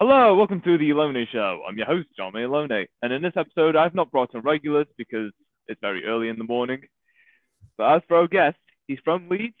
Hello, 0.00 0.36
welcome 0.36 0.60
to 0.60 0.78
the 0.78 0.90
Alone 0.90 1.26
Show. 1.32 1.62
I'm 1.68 1.76
your 1.76 1.88
host, 1.88 2.06
John 2.16 2.36
Alone, 2.36 2.86
and 3.02 3.12
in 3.12 3.20
this 3.20 3.32
episode, 3.34 3.74
I've 3.74 3.96
not 3.96 4.12
brought 4.12 4.32
on 4.32 4.42
regulars 4.42 4.86
because 4.96 5.32
it's 5.66 5.80
very 5.80 6.04
early 6.04 6.28
in 6.28 6.38
the 6.38 6.44
morning. 6.44 6.82
But 7.76 7.96
as 7.96 8.02
for 8.06 8.18
our 8.18 8.28
guest, 8.28 8.58
he's 8.86 9.00
from 9.02 9.28
Leeds. 9.28 9.56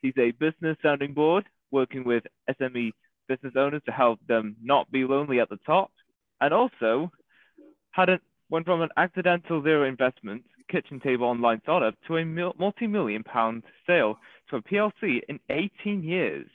He's 0.00 0.16
a 0.16 0.30
business 0.30 0.78
sounding 0.82 1.12
board 1.12 1.44
working 1.70 2.04
with 2.04 2.24
SME 2.58 2.92
business 3.28 3.52
owners 3.54 3.82
to 3.84 3.92
help 3.92 4.18
them 4.26 4.56
not 4.62 4.90
be 4.90 5.04
lonely 5.04 5.40
at 5.40 5.50
the 5.50 5.58
top, 5.66 5.90
and 6.40 6.54
also 6.54 7.12
had 7.90 8.08
a, 8.08 8.18
went 8.48 8.64
from 8.64 8.80
an 8.80 8.88
accidental 8.96 9.62
zero 9.62 9.86
investment 9.86 10.42
kitchen 10.70 11.00
table 11.00 11.26
online 11.26 11.60
startup 11.64 11.94
to 12.06 12.16
a 12.16 12.24
multi-million 12.24 13.22
pound 13.24 13.62
sale 13.86 14.18
to 14.48 14.56
a 14.56 14.62
PLC 14.62 15.20
in 15.28 15.38
18 15.50 16.02
years. 16.02 16.48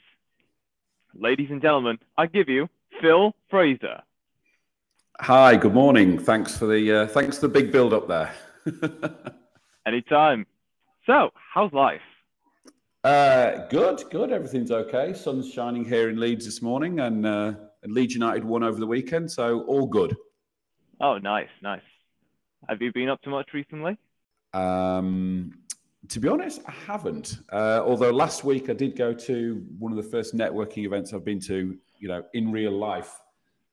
Ladies 1.14 1.52
and 1.52 1.62
gentlemen, 1.62 2.00
I 2.18 2.26
give 2.26 2.48
you 2.48 2.68
Phil 3.00 3.34
Fraser. 3.50 4.02
Hi, 5.20 5.56
good 5.56 5.74
morning. 5.74 6.18
Thanks 6.18 6.56
for 6.56 6.66
the 6.66 6.92
uh, 6.92 7.06
thanks 7.06 7.38
for 7.38 7.48
the 7.48 7.52
big 7.52 7.72
build 7.72 7.92
up 7.92 8.08
there. 8.08 8.32
Anytime. 9.86 10.46
So, 11.06 11.30
how's 11.52 11.72
life? 11.72 12.00
Uh, 13.04 13.66
good, 13.68 14.02
good. 14.10 14.30
Everything's 14.30 14.70
okay. 14.70 15.12
Sun's 15.12 15.50
shining 15.50 15.84
here 15.84 16.08
in 16.08 16.20
Leeds 16.20 16.44
this 16.44 16.62
morning, 16.62 17.00
and, 17.00 17.26
uh, 17.26 17.54
and 17.82 17.92
Leeds 17.92 18.14
United 18.14 18.44
won 18.44 18.62
over 18.62 18.78
the 18.78 18.86
weekend, 18.86 19.28
so 19.28 19.62
all 19.62 19.86
good. 19.86 20.16
Oh, 21.00 21.18
nice, 21.18 21.48
nice. 21.62 21.82
Have 22.68 22.80
you 22.80 22.92
been 22.92 23.08
up 23.08 23.20
to 23.22 23.30
much 23.30 23.48
recently? 23.52 23.98
Um, 24.54 25.52
to 26.08 26.20
be 26.20 26.28
honest, 26.28 26.60
I 26.66 26.70
haven't. 26.70 27.38
Uh, 27.50 27.82
although 27.84 28.12
last 28.12 28.44
week 28.44 28.70
I 28.70 28.74
did 28.74 28.96
go 28.96 29.12
to 29.12 29.66
one 29.80 29.90
of 29.90 29.96
the 29.96 30.08
first 30.08 30.36
networking 30.36 30.84
events 30.84 31.12
I've 31.12 31.24
been 31.24 31.40
to, 31.40 31.76
you 32.02 32.08
know, 32.08 32.24
in 32.34 32.50
real 32.50 32.72
life 32.72 33.12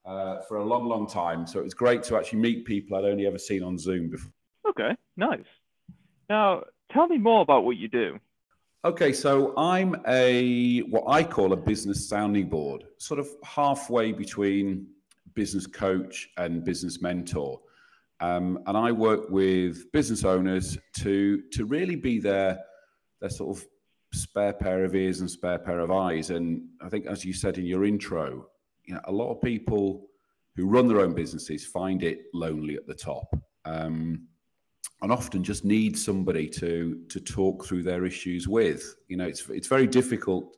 uh, 0.06 0.40
for 0.48 0.58
a 0.58 0.64
long, 0.64 0.88
long 0.88 1.08
time. 1.08 1.48
So 1.48 1.60
it 1.60 1.64
was 1.64 1.74
great 1.74 2.04
to 2.04 2.16
actually 2.16 2.40
meet 2.40 2.64
people 2.64 2.96
I'd 2.96 3.04
only 3.04 3.26
ever 3.26 3.40
seen 3.40 3.63
on 3.63 3.77
Zoom 3.77 4.12
before. 4.12 4.32
Okay, 4.70 4.96
nice. 5.18 5.40
Now, 6.30 6.63
tell 6.91 7.08
me 7.08 7.18
more 7.18 7.41
about 7.41 7.66
what 7.66 7.77
you 7.77 7.88
do. 7.88 8.20
Okay, 8.86 9.12
so 9.12 9.58
I'm 9.58 9.96
a 10.08 10.82
what 10.82 11.04
I 11.08 11.24
call 11.24 11.52
a 11.54 11.58
business 11.58 12.08
sounding 12.08 12.48
board, 12.48 12.86
sort 12.98 13.20
of 13.20 13.27
halfway 13.44 14.13
between 14.13 14.88
business 15.34 15.66
coach 15.66 16.30
and 16.38 16.64
business 16.64 17.02
mentor. 17.02 17.60
Um, 18.21 18.60
and 18.68 18.77
I 18.77 18.91
work 18.91 19.30
with 19.30 19.91
business 19.91 20.24
owners 20.24 20.77
to 20.99 21.41
to 21.52 21.66
really 21.66 21.96
be 21.96 22.20
their 22.20 22.60
their 23.21 23.30
sort 23.32 23.58
of 23.58 23.66
spare 24.13 24.54
pair 24.54 24.84
of 24.84 24.96
ears 24.96 25.21
and 25.21 25.29
spare 25.29 25.60
pair 25.60 25.79
of 25.79 25.91
eyes. 25.91 26.29
And 26.29 26.68
I 26.82 26.90
think, 26.90 27.05
as 27.05 27.24
you 27.24 27.34
said 27.34 27.57
in 27.57 27.65
your 27.65 27.85
intro, 27.85 28.48
you 28.85 28.93
know, 28.93 29.02
a 29.05 29.12
lot 29.12 29.32
of 29.32 29.41
people 29.41 30.07
who 30.55 30.68
run 30.68 30.88
their 30.88 31.02
own 31.02 31.13
businesses 31.13 31.65
find 31.65 32.04
it 32.04 32.24
lonely 32.34 32.76
at 32.76 32.87
the 32.87 32.96
top, 32.96 33.35
um, 33.65 34.27
and 35.02 35.12
often 35.12 35.43
just 35.43 35.63
need 35.63 35.98
somebody 35.98 36.48
to 36.49 37.02
to 37.10 37.20
talk 37.20 37.65
through 37.65 37.84
their 37.84 38.05
issues 38.05 38.48
with. 38.48 38.96
You 39.07 39.18
know, 39.18 39.27
it's 39.27 39.48
it's 39.49 39.68
very 39.68 39.87
difficult. 39.87 40.57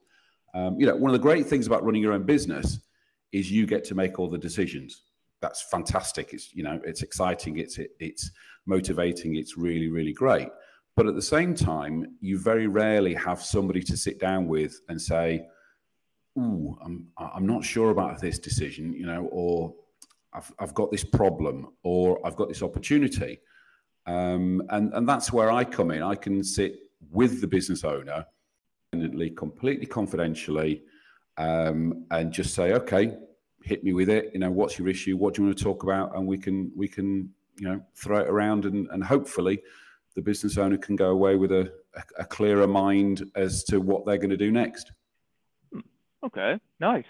Um, 0.53 0.79
you 0.79 0.85
know, 0.85 0.95
one 0.95 1.11
of 1.11 1.13
the 1.13 1.27
great 1.27 1.47
things 1.47 1.67
about 1.67 1.83
running 1.83 2.01
your 2.01 2.13
own 2.13 2.23
business 2.23 2.79
is 3.31 3.49
you 3.49 3.65
get 3.65 3.85
to 3.85 3.95
make 3.95 4.19
all 4.19 4.27
the 4.27 4.37
decisions 4.37 5.03
that's 5.41 5.63
fantastic. 5.63 6.33
It's 6.33 6.53
you 6.53 6.63
know 6.63 6.79
it's 6.85 7.01
exciting. 7.01 7.57
It's 7.57 7.77
it, 7.77 7.91
it's 7.99 8.31
motivating. 8.65 9.35
It's 9.35 9.57
really 9.57 9.89
really 9.89 10.13
great. 10.13 10.49
But 11.01 11.07
at 11.07 11.15
the 11.15 11.21
same 11.23 11.55
time, 11.55 12.15
you 12.21 12.37
very 12.37 12.67
rarely 12.67 13.15
have 13.15 13.41
somebody 13.41 13.81
to 13.81 13.97
sit 13.97 14.19
down 14.19 14.47
with 14.47 14.81
and 14.87 15.01
say, 15.01 15.47
"Ooh, 16.37 16.77
I'm 16.79 17.07
I'm 17.17 17.47
not 17.47 17.65
sure 17.65 17.89
about 17.89 18.21
this 18.21 18.37
decision," 18.37 18.93
you 18.93 19.07
know, 19.07 19.27
or 19.31 19.73
"I've 20.31 20.53
I've 20.59 20.75
got 20.75 20.91
this 20.91 21.03
problem," 21.03 21.73
or 21.81 22.23
"I've 22.23 22.35
got 22.35 22.49
this 22.49 22.61
opportunity," 22.61 23.39
um, 24.05 24.61
and 24.69 24.93
and 24.93 25.09
that's 25.09 25.33
where 25.33 25.51
I 25.51 25.63
come 25.63 25.89
in. 25.89 26.03
I 26.03 26.13
can 26.13 26.43
sit 26.43 26.75
with 27.09 27.41
the 27.41 27.47
business 27.47 27.83
owner, 27.83 28.23
independently, 28.93 29.31
completely 29.31 29.87
confidentially, 29.87 30.83
um, 31.37 32.05
and 32.11 32.31
just 32.31 32.53
say, 32.53 32.73
"Okay, 32.73 33.17
hit 33.63 33.83
me 33.83 33.93
with 33.93 34.09
it. 34.09 34.29
You 34.35 34.39
know, 34.41 34.51
what's 34.51 34.77
your 34.77 34.87
issue? 34.87 35.17
What 35.17 35.33
do 35.33 35.41
you 35.41 35.47
want 35.47 35.57
to 35.57 35.63
talk 35.63 35.81
about? 35.81 36.15
And 36.15 36.27
we 36.27 36.37
can 36.37 36.71
we 36.75 36.87
can 36.87 37.33
you 37.57 37.67
know 37.67 37.81
throw 37.95 38.19
it 38.19 38.27
around 38.27 38.65
and, 38.65 38.87
and 38.91 39.03
hopefully 39.03 39.63
the 40.15 40.21
business 40.21 40.57
owner 40.57 40.77
can 40.77 40.95
go 40.95 41.09
away 41.09 41.35
with 41.35 41.51
a, 41.51 41.71
a, 41.95 42.03
a 42.19 42.25
clearer 42.25 42.67
mind 42.67 43.29
as 43.35 43.63
to 43.65 43.79
what 43.79 44.05
they're 44.05 44.17
going 44.17 44.29
to 44.29 44.37
do 44.37 44.51
next. 44.51 44.91
Hmm. 45.73 45.79
Okay, 46.25 46.59
nice. 46.79 47.05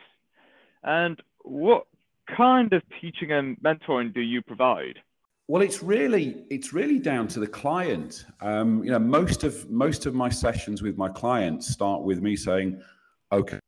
And 0.84 1.22
what 1.44 1.88
kind 2.36 2.74
of 2.74 2.82
teaching 3.00 3.32
and 3.32 3.58
mentoring 3.62 4.14
do 4.14 4.22
you 4.22 4.42
provide? 4.42 5.00
Well, 5.48 5.62
it's 5.62 5.84
really 5.84 6.46
it's 6.50 6.72
really 6.72 7.00
down 7.00 7.28
to 7.30 7.40
the 7.40 7.48
client. 7.48 8.26
Um, 8.40 8.84
you 8.84 8.92
know, 8.92 9.00
most 9.00 9.44
of 9.44 9.70
most 9.70 10.06
of 10.06 10.14
my 10.14 10.30
sessions 10.30 10.82
with 10.82 10.98
my 10.98 11.10
clients 11.10 11.68
start 11.68 12.04
with 12.04 12.22
me 12.22 12.38
saying, 12.38 12.82
"Okay, 13.34 13.60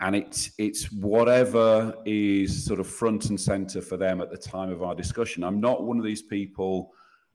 and 0.00 0.14
it's 0.14 0.52
it's 0.58 0.90
whatever 0.92 1.94
is 2.06 2.64
sort 2.64 2.80
of 2.80 2.86
front 2.86 3.30
and 3.30 3.40
center 3.40 3.80
for 3.80 3.96
them 3.96 4.20
at 4.20 4.30
the 4.30 4.36
time 4.36 4.70
of 4.70 4.82
our 4.82 4.94
discussion. 4.94 5.42
I'm 5.42 5.60
not 5.60 5.82
one 5.82 5.98
of 5.98 6.04
these 6.04 6.22
people 6.22 6.92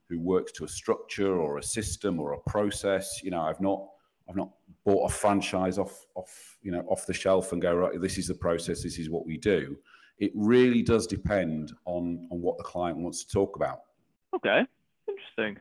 who 0.08 0.20
works 0.20 0.52
to 0.52 0.64
a 0.64 0.68
structure 0.68 1.36
or 1.36 1.58
a 1.58 1.62
system 1.62 2.20
or 2.20 2.32
a 2.32 2.40
process. 2.40 3.22
You 3.22 3.30
know, 3.30 3.42
I've 3.42 3.60
not 3.60 3.86
I've 4.28 4.36
not 4.36 4.50
bought 4.84 5.10
a 5.10 5.14
franchise 5.14 5.78
off 5.78 6.06
off 6.14 6.58
you 6.62 6.72
know 6.72 6.80
off 6.88 7.06
the 7.06 7.14
shelf 7.14 7.52
and 7.52 7.60
go 7.60 7.74
right. 7.74 8.00
This 8.00 8.18
is 8.18 8.28
the 8.28 8.34
process. 8.34 8.82
This 8.82 8.98
is 8.98 9.10
what 9.10 9.26
we 9.26 9.36
do. 9.38 9.76
It 10.18 10.32
really 10.34 10.82
does 10.82 11.06
depend 11.06 11.72
on 11.84 12.28
on 12.30 12.40
what 12.40 12.58
the 12.58 12.64
client 12.64 12.98
wants 12.98 13.24
to 13.24 13.32
talk 13.32 13.56
about. 13.56 13.80
Okay, 14.34 14.62
interesting. 15.08 15.60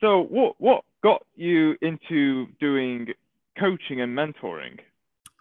So, 0.00 0.22
what 0.24 0.54
what 0.58 0.84
got 1.02 1.24
you 1.36 1.76
into 1.82 2.46
doing 2.60 3.08
coaching 3.58 4.00
and 4.00 4.16
mentoring? 4.16 4.78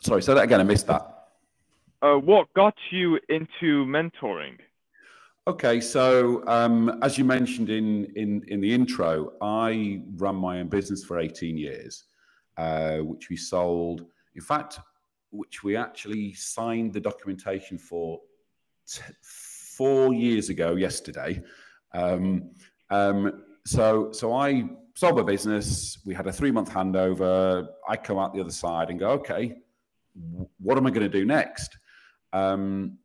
Sorry, 0.01 0.21
say 0.21 0.33
that 0.33 0.43
again. 0.43 0.59
I 0.59 0.63
missed 0.63 0.87
that. 0.87 1.11
Uh, 2.01 2.15
what 2.15 2.53
got 2.53 2.75
you 2.91 3.19
into 3.29 3.85
mentoring? 3.85 4.57
Okay, 5.47 5.79
so 5.79 6.43
um, 6.47 6.97
as 7.03 7.19
you 7.19 7.23
mentioned 7.23 7.69
in, 7.69 8.05
in 8.15 8.43
in 8.47 8.59
the 8.59 8.73
intro, 8.73 9.33
I 9.41 10.01
ran 10.15 10.33
my 10.33 10.59
own 10.59 10.69
business 10.69 11.03
for 11.03 11.19
18 11.19 11.55
years, 11.55 12.05
uh, 12.57 12.97
which 12.97 13.29
we 13.29 13.37
sold. 13.37 14.07
In 14.33 14.41
fact, 14.41 14.79
which 15.29 15.63
we 15.63 15.75
actually 15.75 16.33
signed 16.33 16.93
the 16.93 16.99
documentation 16.99 17.77
for 17.77 18.21
four 19.21 20.15
years 20.15 20.49
ago 20.49 20.77
yesterday. 20.77 21.43
Um, 21.93 22.49
um, 22.89 23.43
so 23.67 24.11
so 24.13 24.33
I 24.33 24.67
sold 24.95 25.17
my 25.17 25.21
business. 25.21 25.99
We 26.07 26.15
had 26.15 26.25
a 26.25 26.33
three 26.33 26.51
month 26.51 26.71
handover. 26.71 27.67
I 27.87 27.97
come 27.97 28.17
out 28.17 28.33
the 28.33 28.41
other 28.41 28.49
side 28.49 28.89
and 28.89 28.99
go, 28.99 29.09
okay, 29.11 29.57
what 30.57 30.75
am 30.75 30.87
I 30.87 30.89
going 30.89 31.09
to 31.11 31.19
do 31.19 31.23
next? 31.23 31.77
Um, 32.33 32.97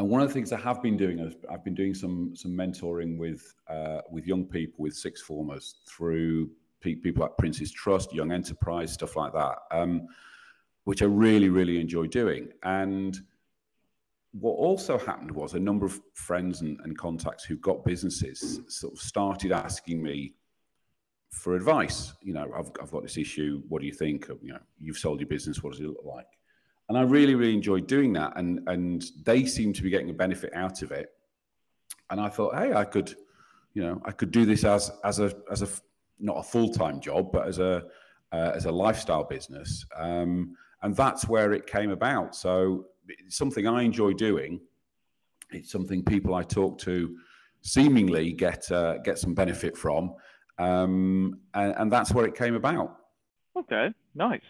and 0.00 0.08
one 0.08 0.22
of 0.22 0.28
the 0.28 0.32
things 0.32 0.50
I 0.50 0.58
have 0.60 0.82
been 0.82 0.96
doing 0.96 1.18
is 1.18 1.34
I've 1.50 1.62
been 1.62 1.74
doing 1.74 1.92
some 1.92 2.34
some 2.34 2.52
mentoring 2.52 3.18
with 3.18 3.54
uh, 3.68 4.00
with 4.10 4.26
young 4.26 4.46
people 4.46 4.76
with 4.78 4.94
six 4.94 5.20
formers 5.20 5.76
through 5.86 6.50
pe- 6.80 6.94
people 6.94 7.22
like 7.22 7.36
Prince's 7.36 7.70
Trust, 7.70 8.14
Young 8.14 8.32
Enterprise, 8.32 8.94
stuff 8.94 9.14
like 9.14 9.34
that, 9.34 9.58
um, 9.70 10.08
which 10.84 11.02
I 11.02 11.04
really 11.04 11.50
really 11.50 11.78
enjoy 11.78 12.06
doing. 12.06 12.48
And 12.62 13.20
what 14.32 14.52
also 14.52 14.96
happened 14.96 15.32
was 15.32 15.52
a 15.52 15.60
number 15.60 15.84
of 15.84 16.00
friends 16.14 16.62
and, 16.62 16.80
and 16.84 16.96
contacts 16.96 17.44
who 17.44 17.56
got 17.56 17.84
businesses 17.84 18.60
sort 18.68 18.94
of 18.94 19.00
started 19.00 19.52
asking 19.52 20.02
me 20.02 20.34
for 21.30 21.56
advice. 21.56 22.14
You 22.22 22.32
know, 22.32 22.50
I've, 22.56 22.70
I've 22.80 22.90
got 22.90 23.02
this 23.02 23.18
issue. 23.18 23.62
What 23.68 23.82
do 23.82 23.86
you 23.86 23.92
think? 23.92 24.28
You 24.40 24.54
know, 24.54 24.60
you've 24.78 24.96
sold 24.96 25.20
your 25.20 25.28
business. 25.28 25.62
What 25.62 25.72
does 25.72 25.80
it 25.80 25.88
look 25.88 26.04
like? 26.06 26.26
And 26.90 26.98
I 26.98 27.02
really, 27.02 27.34
really 27.34 27.54
enjoyed 27.54 27.86
doing 27.86 28.12
that. 28.14 28.34
And 28.36 28.68
and 28.68 29.02
they 29.24 29.46
seem 29.46 29.72
to 29.72 29.82
be 29.82 29.88
getting 29.88 30.10
a 30.10 30.12
benefit 30.12 30.52
out 30.54 30.82
of 30.82 30.92
it. 30.92 31.08
And 32.10 32.20
I 32.20 32.28
thought, 32.28 32.54
hey, 32.56 32.74
I 32.74 32.84
could, 32.84 33.14
you 33.72 33.82
know, 33.82 34.02
I 34.04 34.10
could 34.10 34.30
do 34.30 34.44
this 34.44 34.64
as 34.64 34.90
as 35.02 35.20
a 35.20 35.32
as 35.50 35.62
a 35.62 35.68
not 36.18 36.36
a 36.36 36.42
full 36.42 36.68
time 36.68 37.00
job, 37.00 37.32
but 37.32 37.46
as 37.46 37.58
a 37.58 37.84
uh, 38.32 38.52
as 38.54 38.66
a 38.66 38.72
lifestyle 38.72 39.24
business. 39.24 39.86
Um, 39.96 40.56
and 40.82 40.94
that's 40.94 41.26
where 41.26 41.54
it 41.54 41.66
came 41.66 41.90
about. 41.90 42.34
So 42.36 42.86
it's 43.08 43.36
something 43.36 43.66
I 43.66 43.82
enjoy 43.82 44.12
doing. 44.12 44.60
It's 45.50 45.72
something 45.72 46.04
people 46.04 46.34
I 46.34 46.42
talk 46.42 46.78
to 46.80 47.16
seemingly 47.62 48.32
get 48.32 48.70
uh, 48.70 48.98
get 48.98 49.18
some 49.18 49.32
benefit 49.32 49.78
from 49.78 50.14
um, 50.60 51.38
and, 51.54 51.74
and 51.78 51.92
that's 51.92 52.12
where 52.12 52.26
it 52.26 52.34
came 52.34 52.54
about. 52.54 52.96
Okay, 53.56 53.92
nice. 54.14 54.42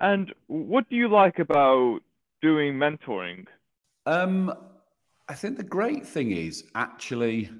And 0.00 0.32
what 0.46 0.88
do 0.88 0.96
you 0.96 1.08
like 1.08 1.38
about 1.38 2.00
doing 2.40 2.74
mentoring? 2.74 3.46
Um, 4.06 4.54
I 5.28 5.34
think 5.34 5.56
the 5.56 5.64
great 5.64 6.06
thing 6.06 6.32
is 6.32 6.64
actually 6.74 7.50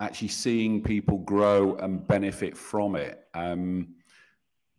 actually 0.00 0.28
seeing 0.28 0.82
people 0.82 1.18
grow 1.18 1.76
and 1.76 2.06
benefit 2.08 2.56
from 2.56 2.96
it. 2.96 3.24
Um, 3.34 3.94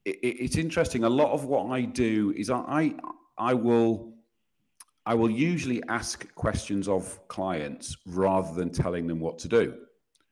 it, 0.03 0.17
it's 0.21 0.57
interesting. 0.57 1.05
A 1.05 1.09
lot 1.09 1.31
of 1.31 1.45
what 1.45 1.67
I 1.71 1.81
do 1.81 2.33
is 2.35 2.49
I 2.49 2.93
I 3.37 3.53
will 3.53 4.13
I 5.05 5.13
will 5.13 5.29
usually 5.29 5.83
ask 5.89 6.33
questions 6.35 6.87
of 6.87 7.25
clients 7.27 7.97
rather 8.05 8.53
than 8.53 8.69
telling 8.69 9.07
them 9.07 9.19
what 9.19 9.37
to 9.39 9.47
do. 9.47 9.75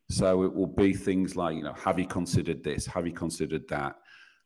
So 0.09 0.43
it 0.43 0.53
will 0.53 0.67
be 0.67 0.93
things 0.93 1.35
like, 1.35 1.55
you 1.55 1.63
know, 1.63 1.73
have 1.73 1.97
you 1.97 2.05
considered 2.05 2.63
this? 2.63 2.85
Have 2.85 3.07
you 3.07 3.13
considered 3.13 3.67
that? 3.69 3.95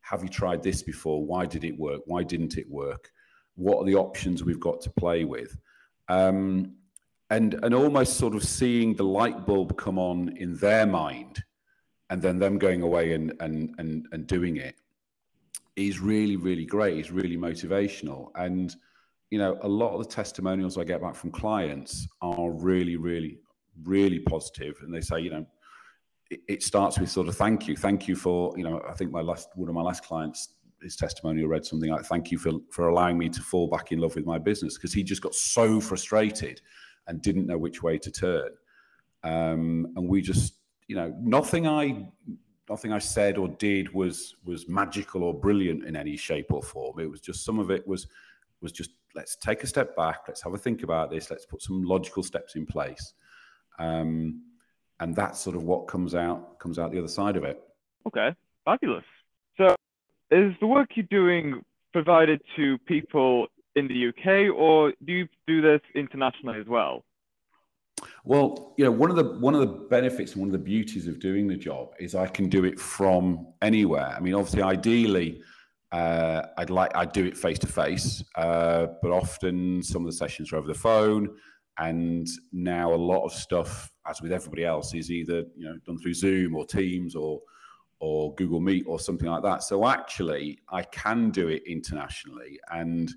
Have 0.10 0.22
you 0.22 0.30
tried 0.30 0.62
this 0.62 0.84
before? 0.84 1.26
Why 1.26 1.48
did 1.48 1.64
it 1.64 1.78
work? 1.80 2.02
Why 2.06 2.22
didn't 2.22 2.58
it 2.58 2.70
work? 2.70 3.12
What 3.56 3.80
are 3.80 3.86
the 3.86 3.96
options 3.96 4.44
we've 4.44 4.60
got 4.60 4.80
to 4.82 4.92
play 4.92 5.26
with? 5.26 5.58
Um, 6.10 6.76
and 7.32 7.56
and 7.64 7.74
almost 7.74 8.18
sort 8.18 8.36
of 8.36 8.44
seeing 8.44 8.94
the 8.94 9.04
light 9.04 9.48
bulb 9.48 9.76
come 9.78 9.98
on 9.98 10.38
in 10.38 10.58
their 10.58 10.86
mind, 10.86 11.44
and 12.12 12.22
then 12.22 12.38
them 12.38 12.60
going 12.60 12.84
away 12.84 13.14
and 13.14 13.34
and 13.40 13.74
and 13.80 14.08
and 14.12 14.28
doing 14.28 14.58
it 14.58 14.76
is 15.76 16.00
really 16.00 16.36
really 16.36 16.66
great. 16.66 17.00
It's 17.00 17.10
really 17.10 17.38
motivational, 17.38 18.30
and 18.36 18.76
you 19.32 19.40
know 19.40 19.58
a 19.62 19.68
lot 19.68 19.96
of 19.96 20.08
the 20.08 20.14
testimonials 20.14 20.78
I 20.78 20.84
get 20.84 21.02
back 21.02 21.16
from 21.16 21.32
clients 21.32 22.08
are 22.22 22.52
really 22.52 22.96
really 22.96 23.40
really 23.84 24.20
positive, 24.20 24.78
and 24.84 24.94
they 24.94 25.02
say 25.02 25.20
you 25.20 25.32
know 25.32 25.48
it, 26.30 26.64
starts 26.64 27.00
with 27.00 27.10
sort 27.10 27.28
of 27.28 27.36
thank 27.38 27.68
you, 27.68 27.76
thank 27.76 28.08
you 28.08 28.16
for 28.16 28.54
you 28.58 28.64
know 28.64 28.82
I 28.88 28.94
think 28.94 29.12
my 29.12 29.22
last 29.22 29.50
one 29.56 29.70
of 29.70 29.76
my 29.76 29.82
last 29.82 30.04
clients 30.04 30.50
his 30.82 30.96
testimonial 30.96 31.48
read 31.48 31.66
something 31.66 31.90
like 31.90 32.06
thank 32.06 32.32
you 32.32 32.38
for 32.38 32.52
for 32.72 32.88
allowing 32.90 33.18
me 33.18 33.30
to 33.30 33.42
fall 33.42 33.68
back 33.68 33.92
in 33.92 34.00
love 34.00 34.16
with 34.16 34.26
my 34.26 34.38
business 34.38 34.76
because 34.76 34.94
he 34.94 35.04
just 35.04 35.22
got 35.22 35.34
so 35.34 35.80
frustrated 35.80 36.62
and 37.08 37.22
didn't 37.22 37.48
know 37.48 37.58
which 37.58 37.84
way 37.84 37.98
to 37.98 38.12
turn. 38.12 38.50
Um, 39.24 39.88
and 39.96 40.08
we 40.08 40.22
just 40.22 40.56
you 40.88 40.96
know 40.96 41.16
nothing 41.20 41.68
i 41.68 42.08
nothing 42.70 42.92
i 42.92 43.00
said 43.00 43.40
or 43.40 43.48
did 43.48 43.92
was 43.94 44.36
was 44.44 44.68
magical 44.68 45.24
or 45.24 45.34
brilliant 45.34 45.84
in 45.86 45.96
any 45.96 46.16
shape 46.16 46.52
or 46.52 46.62
form. 46.62 47.00
It 47.00 47.10
was 47.10 47.22
just 47.22 47.44
some 47.44 47.60
of 47.60 47.72
it 47.72 47.88
was 47.88 48.08
was 48.62 48.72
just 48.72 48.92
let's 49.16 49.36
take 49.36 49.64
a 49.64 49.68
step 49.68 49.96
back. 49.96 50.22
Let's 50.28 50.42
have 50.44 50.54
a 50.54 50.58
think 50.58 50.84
about 50.84 51.10
this. 51.10 51.32
Let's 51.32 51.46
put 51.46 51.62
some 51.62 51.84
logical 51.84 52.22
steps 52.22 52.56
in 52.56 52.66
place. 52.66 53.14
Um, 53.80 54.42
and 55.00 55.16
that's 55.16 55.40
sort 55.40 55.56
of 55.56 55.64
what 55.64 55.88
comes 55.88 56.16
out 56.16 56.60
comes 56.60 56.80
out 56.80 56.92
the 56.92 57.00
other 57.00 57.08
side 57.08 57.36
of 57.36 57.44
it 57.44 57.62
okay 58.08 58.34
fabulous 58.64 59.04
so 59.58 59.76
is 60.32 60.54
the 60.60 60.68
work 60.68 60.90
you're 60.96 61.06
doing 61.10 61.62
provided 61.94 62.42
to 62.56 62.78
people 62.80 63.48
in 63.76 63.88
the 63.88 64.10
UK, 64.10 64.54
or 64.56 64.94
do 65.06 65.14
you 65.14 65.28
do 65.48 65.62
this 65.62 65.82
internationally 65.96 66.60
as 66.60 66.68
well? 66.68 67.04
Well, 68.24 68.74
you 68.78 68.86
know, 68.86 68.92
one 68.92 69.10
of 69.10 69.16
the 69.16 69.40
one 69.40 69.54
of 69.54 69.62
the 69.62 69.68
benefits 69.68 70.34
and 70.34 70.42
one 70.42 70.50
of 70.50 70.54
the 70.54 70.66
beauties 70.74 71.08
of 71.08 71.20
doing 71.20 71.48
the 71.48 71.56
job 71.56 71.94
is 72.00 72.16
I 72.16 72.28
can 72.28 72.50
do 72.50 72.66
it 72.66 72.80
from 72.80 73.48
anywhere. 73.62 74.14
I 74.16 74.20
mean, 74.20 74.34
obviously, 74.34 74.62
ideally, 74.62 75.42
uh, 75.92 76.42
I'd 76.58 76.70
like 76.70 76.96
I'd 76.96 77.14
do 77.14 77.26
it 77.26 77.38
face 77.38 77.60
to 77.60 77.68
face, 77.68 78.24
but 78.36 79.12
often 79.12 79.84
some 79.84 80.02
of 80.02 80.08
the 80.08 80.18
sessions 80.18 80.52
are 80.52 80.58
over 80.58 80.68
the 80.68 80.74
phone, 80.74 81.30
and 81.78 82.28
now 82.52 82.94
a 82.94 82.96
lot 82.96 83.24
of 83.24 83.32
stuff, 83.32 83.90
as 84.08 84.22
with 84.22 84.32
everybody 84.32 84.66
else, 84.66 84.94
is 84.94 85.12
either 85.12 85.46
you 85.56 85.66
know 85.66 85.78
done 85.86 85.98
through 85.98 86.14
Zoom 86.14 86.56
or 86.56 86.66
Teams 86.66 87.16
or 87.16 87.42
or 88.00 88.36
Google 88.36 88.60
Meet 88.60 88.86
or 88.88 89.00
something 89.00 89.30
like 89.30 89.44
that. 89.44 89.64
So 89.64 89.88
actually, 89.88 90.60
I 90.70 90.84
can 90.84 91.32
do 91.32 91.48
it 91.48 91.64
internationally, 91.66 92.60
and 92.72 93.10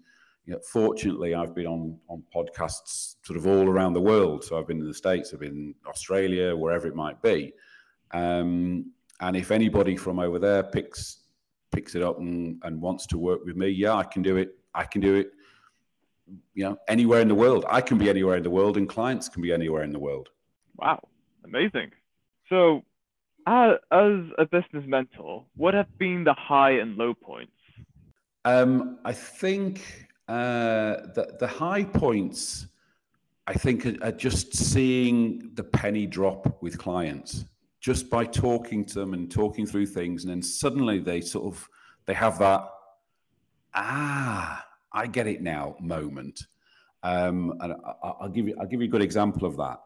you 0.47 0.55
know, 0.55 0.61
fortunately, 0.61 1.35
I've 1.35 1.55
been 1.55 1.67
on 1.67 1.99
on 2.09 2.23
podcasts 2.35 3.17
sort 3.23 3.37
of 3.37 3.47
all 3.47 3.69
around 3.69 3.93
the 3.93 4.01
world. 4.01 4.45
So 4.45 4.59
I've 4.59 4.67
been 4.67 4.81
in 4.81 4.87
the 4.87 4.95
states, 4.95 5.33
I've 5.33 5.41
been 5.41 5.51
in 5.51 5.75
Australia, 5.87 6.57
wherever 6.57 6.87
it 6.87 6.95
might 6.95 7.21
be. 7.23 7.53
Um, 8.13 8.93
and 9.21 9.37
if 9.37 9.51
anybody 9.51 9.97
from 9.97 10.19
over 10.19 10.39
there 10.39 10.63
picks 10.63 11.19
picks 11.71 11.95
it 11.95 12.03
up 12.03 12.19
and, 12.19 12.61
and 12.65 12.81
wants 12.81 13.07
to 13.07 13.19
work 13.19 13.45
with 13.45 13.57
me, 13.57 13.69
yeah, 13.69 13.95
I 13.95 14.05
can 14.05 14.23
do 14.23 14.37
it. 14.37 14.57
I 14.75 14.85
can 14.85 15.01
do 15.01 15.17
it. 15.17 15.33
You 16.55 16.65
know, 16.65 16.77
anywhere 16.89 17.21
in 17.21 17.29
the 17.29 17.35
world. 17.35 17.65
I 17.69 17.81
can 17.81 17.99
be 17.99 18.09
anywhere 18.09 18.37
in 18.37 18.43
the 18.43 18.51
world, 18.51 18.77
and 18.77 18.89
clients 18.89 19.29
can 19.29 19.43
be 19.43 19.53
anywhere 19.53 19.83
in 19.83 19.93
the 19.93 19.99
world. 19.99 20.31
Wow, 20.79 21.09
amazing. 21.45 21.91
So 22.49 22.85
as, 23.47 23.77
as 23.91 24.21
a 24.39 24.47
business 24.47 24.85
mentor, 24.87 25.45
what 25.57 25.75
have 25.75 25.87
been 25.99 26.25
the 26.25 26.35
high 26.35 26.73
and 26.73 26.97
low 26.97 27.15
points? 27.15 27.53
Um, 28.45 28.99
I 29.05 29.13
think 29.13 30.09
uh, 30.29 30.97
the 31.15 31.37
the 31.41 31.47
high 31.47 31.85
points, 31.85 32.69
I 33.47 33.55
think, 33.55 33.85
are, 33.85 33.97
are, 34.03 34.13
just 34.13 34.55
seeing 34.55 35.51
the 35.55 35.65
penny 35.65 36.07
drop 36.07 36.63
with 36.63 36.79
clients, 36.79 37.45
just 37.81 38.09
by 38.09 38.25
talking 38.25 38.85
to 38.87 38.95
them 39.01 39.13
and 39.15 39.31
talking 39.31 39.67
through 39.67 39.87
things, 39.87 40.25
and 40.25 40.31
then 40.31 40.43
suddenly 40.43 41.01
they 41.01 41.21
sort 41.21 41.53
of 41.53 41.69
they 42.07 42.15
have 42.15 42.39
that 42.39 42.69
ah, 43.75 44.65
I 44.93 45.07
get 45.07 45.27
it 45.27 45.43
now 45.43 45.77
moment. 45.81 46.47
Um, 47.03 47.55
and 47.61 47.75
I, 48.03 48.13
will 48.23 48.29
give 48.29 48.49
you 48.49 48.57
I'll 48.61 48.67
give 48.67 48.81
you 48.81 48.89
a 48.89 48.91
good 48.91 49.03
example 49.03 49.47
of 49.47 49.57
that. 49.57 49.79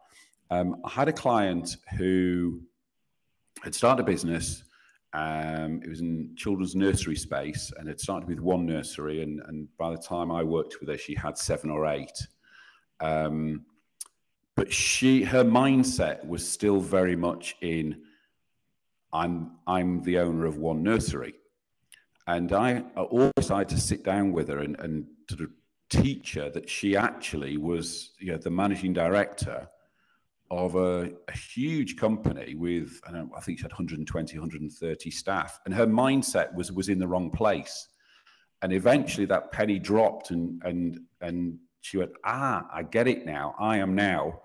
Um, 0.53 0.83
I 0.85 0.91
had 0.91 1.09
a 1.09 1.15
client 1.15 1.79
who 1.97 2.61
had 3.63 3.75
started 3.75 4.03
a 4.03 4.07
business. 4.07 4.65
Um, 5.15 5.81
it 5.83 5.89
was 5.89 6.03
in 6.03 6.35
children's 6.37 6.77
nursery 6.77 7.17
space 7.17 7.73
and 7.79 7.89
it 7.89 8.03
started 8.03 8.29
with 8.29 8.39
one 8.39 8.67
nursery. 8.67 9.23
And, 9.23 9.41
and 9.49 9.67
by 9.79 9.93
the 9.93 9.97
time 9.97 10.31
I 10.31 10.43
worked 10.43 10.77
with 10.79 10.91
her, 10.91 10.99
she 10.99 11.15
had 11.15 11.39
seven 11.39 11.71
or 11.71 11.87
eight. 11.87 12.27
Um, 13.01 13.65
but 14.55 14.71
she, 14.71 15.23
her 15.23 15.43
mindset 15.43 16.27
was 16.27 16.47
still 16.47 16.81
very 16.81 17.17
much 17.17 17.57
in, 17.63 18.03
I'm, 19.11 19.53
I'm 19.67 20.03
the 20.03 20.19
owner 20.19 20.45
of 20.45 20.59
one 20.59 20.83
nursery. 20.83 21.33
And 22.27 22.53
I, 22.53 22.85
I 22.95 23.01
always 23.01 23.49
had 23.49 23.71
to 23.71 23.81
sit 23.81 24.05
down 24.05 24.33
with 24.33 24.49
her 24.49 24.59
and, 24.59 24.79
and 24.81 25.07
sort 25.31 25.41
of 25.41 25.51
teach 25.89 26.35
her 26.35 26.51
that 26.51 26.69
she 26.69 26.95
actually 26.95 27.57
was 27.57 28.11
you 28.19 28.33
know, 28.33 28.39
the 28.39 28.51
managing 28.51 28.93
director 28.93 29.67
of 30.53 30.77
a, 30.77 31.11
a, 31.29 31.33
huge 31.33 31.97
company 31.97 32.55
with 32.55 33.01
I, 33.09 33.13
know, 33.13 33.31
I 33.35 33.41
think 33.41 33.59
she 33.59 33.63
had 33.63 33.73
120 33.73 34.39
130 34.39 35.11
staff 35.11 35.59
and 35.65 35.75
her 35.75 35.87
mindset 35.87 36.55
was 36.55 36.71
was 36.71 36.91
in 36.91 36.99
the 36.99 37.09
wrong 37.09 37.31
place. 37.31 37.89
And 38.61 38.71
eventually 38.73 39.25
that 39.27 39.51
penny 39.51 39.79
dropped 39.79 40.31
and 40.31 40.63
and 40.63 41.01
and 41.23 41.59
she 41.81 41.97
went 41.97 42.13
ah 42.25 42.67
i 42.73 42.83
get 42.83 43.09
it 43.09 43.25
now. 43.25 43.55
I 43.59 43.79
am 43.79 43.95
now 43.95 44.43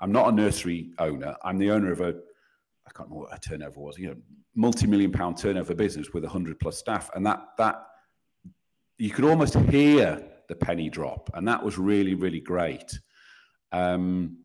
i'm 0.00 0.10
not 0.10 0.28
a 0.28 0.32
nursery 0.32 0.90
owner. 0.98 1.36
I'm 1.44 1.58
the 1.58 1.70
owner 1.70 1.92
of 1.92 2.00
a 2.00 2.16
i 2.86 2.90
can't 2.92 3.08
remember 3.08 3.14
what 3.14 3.32
her 3.32 3.38
turnover 3.38 3.78
was 3.78 3.96
you 3.96 4.08
know 4.08 4.16
multi-million 4.56 5.12
pound 5.12 5.36
turnover 5.36 5.74
business 5.74 6.12
with 6.12 6.24
100 6.24 6.58
plus 6.58 6.78
staff. 6.78 7.10
And 7.14 7.24
that 7.26 7.40
that 7.58 7.86
you 8.98 9.10
could 9.10 9.24
almost 9.24 9.54
hear 9.54 10.20
the 10.48 10.56
penny 10.56 10.90
drop 10.90 11.30
and 11.34 11.46
that 11.46 11.62
was 11.62 11.78
really 11.78 12.14
really 12.14 12.40
great. 12.40 12.98
Um, 13.70 14.43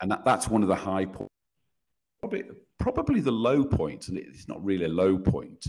and 0.00 0.10
that, 0.10 0.24
that's 0.24 0.48
one 0.48 0.62
of 0.62 0.68
the 0.68 0.74
high 0.74 1.04
points. 1.04 1.32
Probably, 2.20 2.44
probably 2.78 3.20
the 3.20 3.30
low 3.30 3.64
point, 3.64 4.08
and 4.08 4.18
it's 4.18 4.48
not 4.48 4.62
really 4.64 4.84
a 4.84 4.88
low 4.88 5.18
point. 5.18 5.66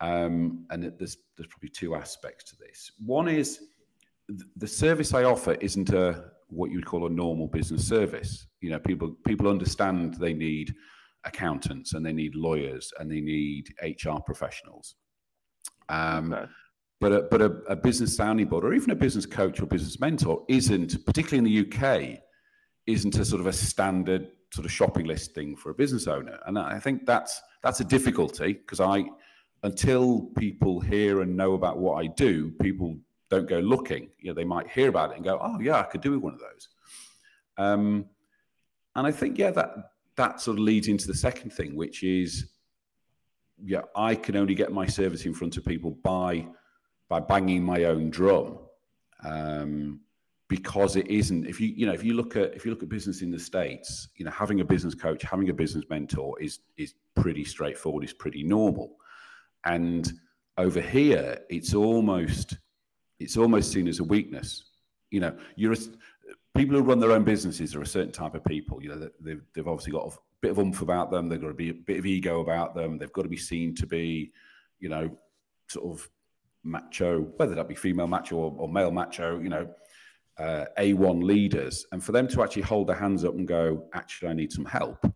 Um, 0.00 0.66
and 0.70 0.82
there's 0.82 1.16
there's 1.36 1.48
probably 1.48 1.68
two 1.68 1.94
aspects 1.94 2.50
to 2.50 2.56
this. 2.58 2.92
One 3.04 3.28
is 3.28 3.60
the 4.56 4.66
service 4.66 5.14
I 5.14 5.24
offer 5.24 5.52
isn't 5.54 5.90
a 5.90 6.32
what 6.48 6.70
you 6.70 6.76
would 6.76 6.86
call 6.86 7.06
a 7.06 7.10
normal 7.10 7.46
business 7.46 7.86
service. 7.86 8.46
You 8.60 8.70
know, 8.70 8.78
people 8.78 9.16
people 9.26 9.48
understand 9.48 10.14
they 10.14 10.34
need 10.34 10.74
accountants 11.24 11.94
and 11.94 12.04
they 12.04 12.12
need 12.12 12.34
lawyers 12.34 12.92
and 12.98 13.10
they 13.10 13.20
need 13.20 13.68
HR 13.82 14.18
professionals. 14.24 14.96
Um, 15.88 16.32
okay. 16.32 16.46
But 17.00 17.12
a, 17.12 17.22
but 17.22 17.42
a, 17.42 17.46
a 17.68 17.76
business 17.76 18.14
sounding 18.14 18.46
board 18.46 18.64
or 18.64 18.74
even 18.74 18.90
a 18.90 18.94
business 18.94 19.26
coach 19.26 19.60
or 19.60 19.66
business 19.66 19.98
mentor 19.98 20.44
isn't, 20.48 21.04
particularly 21.04 21.38
in 21.38 21.44
the 21.44 21.76
UK, 21.76 22.20
isn't 22.86 23.16
a 23.16 23.24
sort 23.24 23.40
of 23.40 23.46
a 23.46 23.52
standard 23.52 24.28
sort 24.52 24.66
of 24.66 24.72
shopping 24.72 25.06
list 25.06 25.34
thing 25.34 25.56
for 25.56 25.70
a 25.70 25.74
business 25.74 26.06
owner. 26.06 26.38
And 26.46 26.58
I 26.58 26.78
think 26.78 27.06
that's 27.06 27.40
that's 27.62 27.80
a 27.80 27.84
difficulty 27.84 28.54
because 28.54 28.80
I 28.80 29.04
until 29.62 30.22
people 30.36 30.80
hear 30.80 31.22
and 31.22 31.36
know 31.36 31.54
about 31.54 31.78
what 31.78 31.94
I 32.02 32.08
do, 32.08 32.50
people 32.60 32.96
don't 33.30 33.48
go 33.48 33.60
looking. 33.60 34.10
You 34.18 34.30
know, 34.30 34.34
they 34.34 34.44
might 34.44 34.68
hear 34.68 34.88
about 34.88 35.12
it 35.12 35.16
and 35.16 35.24
go, 35.24 35.38
"Oh, 35.40 35.58
yeah, 35.60 35.78
I 35.78 35.84
could 35.84 36.00
do 36.00 36.18
one 36.18 36.34
of 36.34 36.40
those." 36.40 36.68
Um, 37.56 38.06
and 38.94 39.06
I 39.06 39.12
think, 39.12 39.38
yeah, 39.38 39.50
that 39.52 39.92
that 40.16 40.40
sort 40.40 40.58
of 40.58 40.64
leads 40.64 40.88
into 40.88 41.06
the 41.06 41.14
second 41.14 41.50
thing, 41.50 41.74
which 41.74 42.02
is, 42.02 42.50
yeah, 43.64 43.82
I 43.96 44.14
can 44.14 44.36
only 44.36 44.54
get 44.54 44.72
my 44.72 44.86
service 44.86 45.24
in 45.24 45.32
front 45.32 45.56
of 45.56 45.64
people 45.64 45.92
by 46.02 46.46
by 47.08 47.20
banging 47.20 47.62
my 47.62 47.84
own 47.84 48.10
drum. 48.10 48.58
Um, 49.24 50.00
because 50.52 50.96
it 50.96 51.06
isn't 51.08 51.46
if 51.46 51.58
you 51.58 51.68
you 51.68 51.86
know 51.86 51.94
if 51.94 52.04
you 52.04 52.12
look 52.12 52.36
at 52.36 52.52
if 52.52 52.66
you 52.66 52.70
look 52.70 52.82
at 52.82 52.88
business 52.90 53.22
in 53.22 53.30
the 53.30 53.38
states 53.38 54.08
you 54.16 54.24
know 54.26 54.30
having 54.30 54.60
a 54.60 54.64
business 54.64 54.94
coach 54.94 55.22
having 55.22 55.48
a 55.48 55.54
business 55.54 55.82
mentor 55.88 56.38
is 56.42 56.58
is 56.76 56.92
pretty 57.14 57.42
straightforward 57.42 58.04
is 58.04 58.12
pretty 58.12 58.42
normal. 58.42 58.96
And 59.64 60.12
over 60.58 60.82
here 60.82 61.38
it's 61.48 61.72
almost 61.72 62.58
it's 63.18 63.38
almost 63.38 63.72
seen 63.72 63.88
as 63.88 64.00
a 64.00 64.04
weakness. 64.04 64.64
You 65.10 65.20
know 65.20 65.34
you're 65.56 65.72
a, 65.72 65.76
people 66.54 66.76
who 66.76 66.82
run 66.82 67.00
their 67.00 67.12
own 67.12 67.24
businesses 67.24 67.74
are 67.74 67.80
a 67.80 67.86
certain 67.86 68.12
type 68.12 68.34
of 68.34 68.44
people 68.44 68.82
you 68.82 68.90
know 68.90 69.08
they've, 69.20 69.40
they've 69.54 69.68
obviously 69.68 69.92
got 69.92 70.12
a 70.12 70.18
bit 70.42 70.50
of 70.50 70.58
umph 70.58 70.82
about 70.82 71.10
them 71.10 71.30
they've 71.30 71.40
got 71.40 71.48
to 71.48 71.54
be 71.54 71.70
a 71.70 71.74
bit 71.74 71.98
of 71.98 72.04
ego 72.04 72.42
about 72.42 72.74
them 72.74 72.98
they've 72.98 73.12
got 73.14 73.22
to 73.22 73.28
be 73.28 73.38
seen 73.38 73.74
to 73.74 73.86
be 73.86 74.32
you 74.80 74.90
know 74.90 75.10
sort 75.68 75.86
of 75.90 76.10
macho 76.62 77.22
whether 77.38 77.54
that 77.54 77.68
be 77.68 77.74
female 77.74 78.06
macho 78.06 78.36
or, 78.36 78.54
or 78.58 78.68
male 78.68 78.90
macho 78.90 79.38
you 79.38 79.48
know 79.48 79.66
uh, 80.42 80.66
A1 80.78 81.22
leaders, 81.22 81.86
and 81.92 82.02
for 82.02 82.10
them 82.10 82.26
to 82.28 82.42
actually 82.42 82.62
hold 82.62 82.88
their 82.88 82.96
hands 82.96 83.24
up 83.24 83.34
and 83.34 83.46
go, 83.46 83.84
actually, 83.94 84.28
I 84.28 84.32
need 84.32 84.50
some 84.50 84.64
help, 84.64 85.06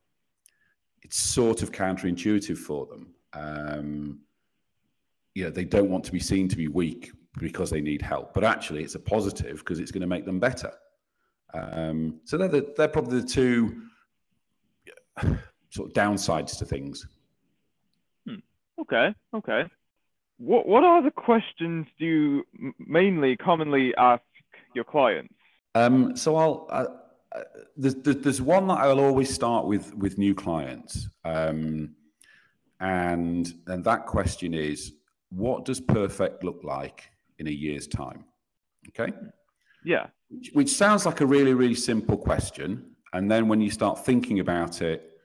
it's 1.02 1.18
sort 1.18 1.62
of 1.62 1.72
counterintuitive 1.72 2.56
for 2.56 2.86
them. 2.86 3.14
Um, 3.32 4.20
you 5.34 5.44
know, 5.44 5.50
they 5.50 5.64
don't 5.64 5.90
want 5.90 6.04
to 6.04 6.12
be 6.12 6.20
seen 6.20 6.48
to 6.48 6.56
be 6.56 6.68
weak 6.68 7.10
because 7.38 7.70
they 7.70 7.80
need 7.80 8.00
help, 8.02 8.34
but 8.34 8.44
actually, 8.44 8.84
it's 8.84 8.94
a 8.94 9.00
positive 9.00 9.58
because 9.58 9.80
it's 9.80 9.90
going 9.90 10.02
to 10.02 10.06
make 10.06 10.24
them 10.24 10.38
better. 10.38 10.72
Um, 11.54 12.20
so 12.24 12.36
they're, 12.38 12.48
the, 12.48 12.72
they're 12.76 12.88
probably 12.88 13.20
the 13.20 13.26
two 13.26 13.82
sort 15.70 15.88
of 15.88 15.92
downsides 15.92 16.56
to 16.58 16.64
things. 16.64 17.04
Hmm. 18.26 18.36
Okay, 18.80 19.12
okay. 19.34 19.64
What 20.38 20.68
what 20.68 20.84
are 20.84 21.02
the 21.02 21.10
questions 21.10 21.86
do 21.98 22.04
you 22.04 22.72
mainly 22.78 23.36
commonly 23.36 23.94
ask 23.96 24.22
your 24.76 24.84
clients? 24.84 25.34
Um, 25.74 26.16
so 26.16 26.36
I'll. 26.36 26.68
Uh, 26.70 26.86
uh, 27.34 27.42
there's, 27.76 27.94
there's 27.96 28.40
one 28.40 28.66
that 28.68 28.78
I'll 28.78 29.00
always 29.00 29.32
start 29.32 29.66
with 29.66 29.94
with 29.94 30.16
new 30.16 30.34
clients, 30.34 31.08
um, 31.24 31.94
and 32.80 33.52
and 33.66 33.84
that 33.84 34.06
question 34.06 34.54
is, 34.54 34.92
what 35.30 35.64
does 35.64 35.80
perfect 35.80 36.44
look 36.44 36.60
like 36.62 37.10
in 37.38 37.48
a 37.48 37.50
year's 37.50 37.86
time? 37.86 38.24
Okay. 38.88 39.12
Yeah. 39.84 40.06
Which, 40.30 40.50
which 40.54 40.70
sounds 40.70 41.04
like 41.04 41.20
a 41.20 41.26
really 41.26 41.52
really 41.52 41.74
simple 41.74 42.16
question, 42.16 42.96
and 43.12 43.30
then 43.30 43.48
when 43.48 43.60
you 43.60 43.70
start 43.70 44.04
thinking 44.04 44.40
about 44.40 44.80
it, 44.80 45.20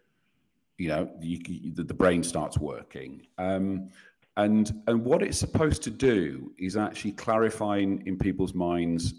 you 0.77 0.89
know, 0.89 1.10
you, 1.22 1.39
you, 1.48 1.74
the, 1.74 1.84
the 1.84 1.93
brain 1.93 2.24
starts 2.24 2.58
working. 2.58 3.25
Um, 3.38 3.89
and 4.38 4.81
and 4.88 5.05
what 5.05 5.22
it's 5.22 5.38
supposed 5.38 5.84
to 5.84 5.91
do 5.91 6.51
is 6.58 6.75
actually 6.75 7.12
clarifying 7.13 8.03
in 8.05 8.17
people's 8.17 8.53
minds 8.53 9.13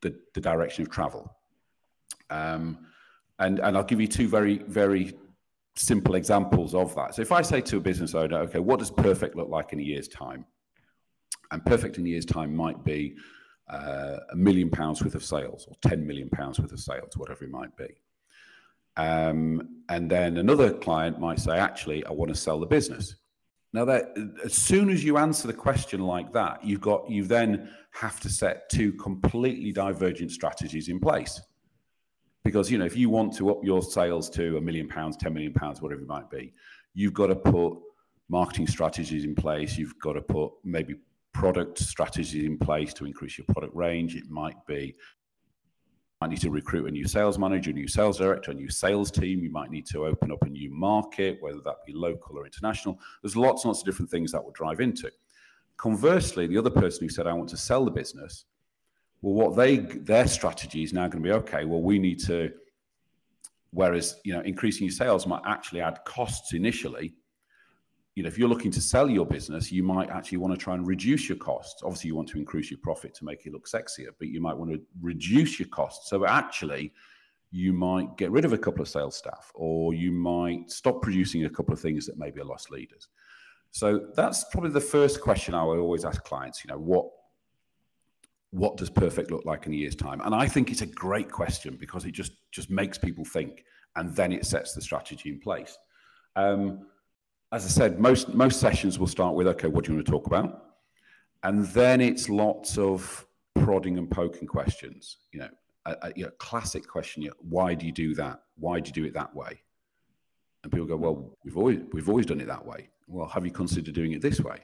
the, 0.00 0.18
the 0.34 0.40
direction 0.40 0.82
of 0.82 0.90
travel. 0.90 1.34
Um, 2.30 2.86
and 3.38 3.60
and 3.60 3.76
I'll 3.76 3.84
give 3.84 4.00
you 4.00 4.08
two 4.08 4.28
very 4.28 4.58
very 4.58 5.14
simple 5.76 6.16
examples 6.16 6.74
of 6.74 6.94
that. 6.96 7.14
So 7.14 7.22
if 7.22 7.32
I 7.32 7.42
say 7.42 7.60
to 7.62 7.76
a 7.76 7.80
business 7.80 8.14
owner, 8.14 8.38
okay, 8.38 8.58
what 8.58 8.80
does 8.80 8.90
perfect 8.90 9.36
look 9.36 9.48
like 9.48 9.72
in 9.72 9.78
a 9.78 9.82
year's 9.82 10.08
time? 10.08 10.44
And 11.50 11.64
perfect 11.64 11.98
in 11.98 12.06
a 12.06 12.08
year's 12.08 12.26
time 12.26 12.54
might 12.54 12.84
be 12.84 13.14
uh, 13.68 14.18
a 14.32 14.36
million 14.36 14.70
pounds 14.70 15.02
worth 15.02 15.14
of 15.14 15.24
sales 15.24 15.66
or 15.68 15.76
10 15.88 16.06
million 16.06 16.28
pounds 16.30 16.58
worth 16.58 16.72
of 16.72 16.80
sales, 16.80 17.16
whatever 17.16 17.44
it 17.44 17.50
might 17.50 17.74
be. 17.76 17.88
Um, 18.96 19.82
and 19.88 20.10
then 20.10 20.38
another 20.38 20.72
client 20.72 21.20
might 21.20 21.38
say, 21.38 21.56
actually, 21.56 22.04
I 22.04 22.10
want 22.10 22.30
to 22.30 22.34
sell 22.34 22.58
the 22.58 22.66
business. 22.66 23.14
Now 23.72 23.84
that 23.84 24.16
as 24.44 24.54
soon 24.54 24.88
as 24.88 25.04
you 25.04 25.18
answer 25.18 25.46
the 25.46 25.54
question 25.54 26.00
like 26.00 26.32
that, 26.32 26.64
you've 26.64 26.80
got 26.80 27.10
you 27.10 27.24
then 27.24 27.70
have 27.92 28.18
to 28.20 28.30
set 28.30 28.68
two 28.70 28.92
completely 28.94 29.72
divergent 29.72 30.30
strategies 30.30 30.88
in 30.88 30.98
place. 30.98 31.40
Because 32.44 32.70
you 32.70 32.78
know, 32.78 32.86
if 32.86 32.96
you 32.96 33.10
want 33.10 33.36
to 33.36 33.50
up 33.50 33.58
your 33.62 33.82
sales 33.82 34.30
to 34.30 34.56
a 34.56 34.60
million 34.60 34.88
pounds, 34.88 35.16
10 35.16 35.34
million 35.34 35.52
pounds, 35.52 35.82
whatever 35.82 36.00
it 36.00 36.08
might 36.08 36.30
be, 36.30 36.54
you've 36.94 37.12
got 37.12 37.26
to 37.26 37.36
put 37.36 37.78
marketing 38.30 38.66
strategies 38.66 39.24
in 39.24 39.34
place, 39.34 39.76
you've 39.76 39.98
got 39.98 40.14
to 40.14 40.22
put 40.22 40.52
maybe 40.64 40.94
product 41.34 41.78
strategies 41.78 42.44
in 42.44 42.58
place 42.58 42.94
to 42.94 43.04
increase 43.04 43.38
your 43.38 43.44
product 43.46 43.74
range. 43.74 44.16
It 44.16 44.30
might 44.30 44.56
be 44.66 44.94
might 46.20 46.30
need 46.30 46.40
to 46.40 46.50
recruit 46.50 46.86
a 46.86 46.90
new 46.90 47.06
sales 47.06 47.38
manager, 47.38 47.70
a 47.70 47.72
new 47.72 47.86
sales 47.86 48.18
director, 48.18 48.50
a 48.50 48.54
new 48.54 48.68
sales 48.68 49.10
team. 49.10 49.40
You 49.40 49.50
might 49.50 49.70
need 49.70 49.86
to 49.86 50.04
open 50.04 50.32
up 50.32 50.42
a 50.42 50.48
new 50.48 50.70
market, 50.70 51.38
whether 51.40 51.60
that 51.64 51.76
be 51.86 51.92
local 51.92 52.36
or 52.36 52.44
international. 52.44 52.98
There's 53.22 53.36
lots 53.36 53.64
and 53.64 53.70
lots 53.70 53.82
of 53.82 53.86
different 53.86 54.10
things 54.10 54.32
that 54.32 54.42
will 54.42 54.50
drive 54.50 54.80
into. 54.80 55.12
Conversely, 55.76 56.48
the 56.48 56.58
other 56.58 56.70
person 56.70 57.04
who 57.04 57.08
said, 57.08 57.28
I 57.28 57.32
want 57.32 57.48
to 57.50 57.56
sell 57.56 57.84
the 57.84 57.92
business, 57.92 58.46
well, 59.22 59.34
what 59.34 59.56
they 59.56 59.76
their 59.76 60.26
strategy 60.26 60.82
is 60.82 60.92
now 60.92 61.06
going 61.06 61.22
to 61.22 61.28
be 61.28 61.34
okay, 61.34 61.64
well, 61.64 61.82
we 61.82 62.00
need 62.00 62.18
to, 62.24 62.50
whereas 63.70 64.20
you 64.24 64.32
know, 64.32 64.40
increasing 64.40 64.86
your 64.86 64.92
sales 64.92 65.24
might 65.24 65.42
actually 65.46 65.80
add 65.80 66.00
costs 66.04 66.52
initially 66.52 67.14
you 68.18 68.24
know, 68.24 68.26
if 68.26 68.36
you're 68.36 68.48
looking 68.48 68.72
to 68.72 68.80
sell 68.80 69.08
your 69.08 69.24
business, 69.24 69.70
you 69.70 69.84
might 69.84 70.10
actually 70.10 70.38
want 70.38 70.52
to 70.52 70.58
try 70.58 70.74
and 70.74 70.84
reduce 70.84 71.28
your 71.28 71.38
costs. 71.38 71.84
Obviously, 71.84 72.08
you 72.08 72.16
want 72.16 72.28
to 72.30 72.36
increase 72.36 72.68
your 72.68 72.80
profit 72.82 73.14
to 73.14 73.24
make 73.24 73.46
it 73.46 73.52
look 73.52 73.68
sexier, 73.68 74.08
but 74.18 74.26
you 74.26 74.40
might 74.40 74.56
want 74.56 74.72
to 74.72 74.80
reduce 75.00 75.60
your 75.60 75.68
costs. 75.68 76.10
So 76.10 76.26
actually, 76.26 76.92
you 77.52 77.72
might 77.72 78.16
get 78.16 78.32
rid 78.32 78.44
of 78.44 78.52
a 78.52 78.58
couple 78.58 78.82
of 78.82 78.88
sales 78.88 79.14
staff, 79.14 79.52
or 79.54 79.94
you 79.94 80.10
might 80.10 80.68
stop 80.68 81.00
producing 81.00 81.44
a 81.44 81.48
couple 81.48 81.72
of 81.72 81.78
things 81.78 82.06
that 82.06 82.18
maybe 82.18 82.40
are 82.40 82.44
loss 82.44 82.70
leaders. 82.70 83.06
So 83.70 84.08
that's 84.16 84.42
probably 84.50 84.70
the 84.70 84.80
first 84.80 85.20
question 85.20 85.54
I 85.54 85.60
always 85.60 86.04
ask 86.04 86.24
clients. 86.24 86.64
You 86.64 86.72
know, 86.72 86.78
what 86.80 87.06
what 88.50 88.76
does 88.76 88.90
perfect 88.90 89.30
look 89.30 89.44
like 89.44 89.66
in 89.66 89.72
a 89.72 89.76
year's 89.76 89.94
time? 89.94 90.22
And 90.22 90.34
I 90.34 90.48
think 90.48 90.72
it's 90.72 90.82
a 90.82 90.86
great 90.86 91.30
question 91.30 91.76
because 91.78 92.04
it 92.04 92.14
just 92.14 92.32
just 92.50 92.68
makes 92.68 92.98
people 92.98 93.24
think, 93.24 93.62
and 93.94 94.12
then 94.16 94.32
it 94.32 94.44
sets 94.44 94.74
the 94.74 94.82
strategy 94.82 95.28
in 95.28 95.38
place. 95.38 95.78
Um, 96.34 96.80
as 97.50 97.64
I 97.64 97.68
said, 97.68 97.98
most 97.98 98.34
most 98.34 98.60
sessions 98.60 98.98
will 98.98 99.06
start 99.06 99.34
with, 99.34 99.46
okay, 99.48 99.68
what 99.68 99.84
do 99.84 99.92
you 99.92 99.96
want 99.96 100.06
to 100.06 100.12
talk 100.12 100.26
about? 100.26 100.64
And 101.42 101.64
then 101.66 102.00
it's 102.00 102.28
lots 102.28 102.76
of 102.76 103.26
prodding 103.54 103.96
and 103.96 104.10
poking 104.10 104.46
questions. 104.46 105.18
You 105.32 105.40
know, 105.40 105.48
a, 105.86 105.96
a 106.02 106.12
you 106.14 106.24
know, 106.24 106.30
classic 106.38 106.86
question: 106.86 107.22
you 107.22 107.28
know, 107.28 107.36
Why 107.40 107.74
do 107.74 107.86
you 107.86 107.92
do 107.92 108.14
that? 108.16 108.42
Why 108.56 108.80
do 108.80 108.88
you 108.88 108.92
do 108.92 109.04
it 109.04 109.14
that 109.14 109.34
way? 109.34 109.62
And 110.62 110.72
people 110.72 110.86
go, 110.86 110.96
well, 110.96 111.36
we've 111.44 111.56
always 111.56 111.78
we've 111.92 112.08
always 112.08 112.26
done 112.26 112.40
it 112.40 112.48
that 112.48 112.64
way. 112.64 112.90
Well, 113.06 113.28
have 113.28 113.44
you 113.46 113.52
considered 113.52 113.94
doing 113.94 114.12
it 114.12 114.20
this 114.20 114.40
way? 114.40 114.58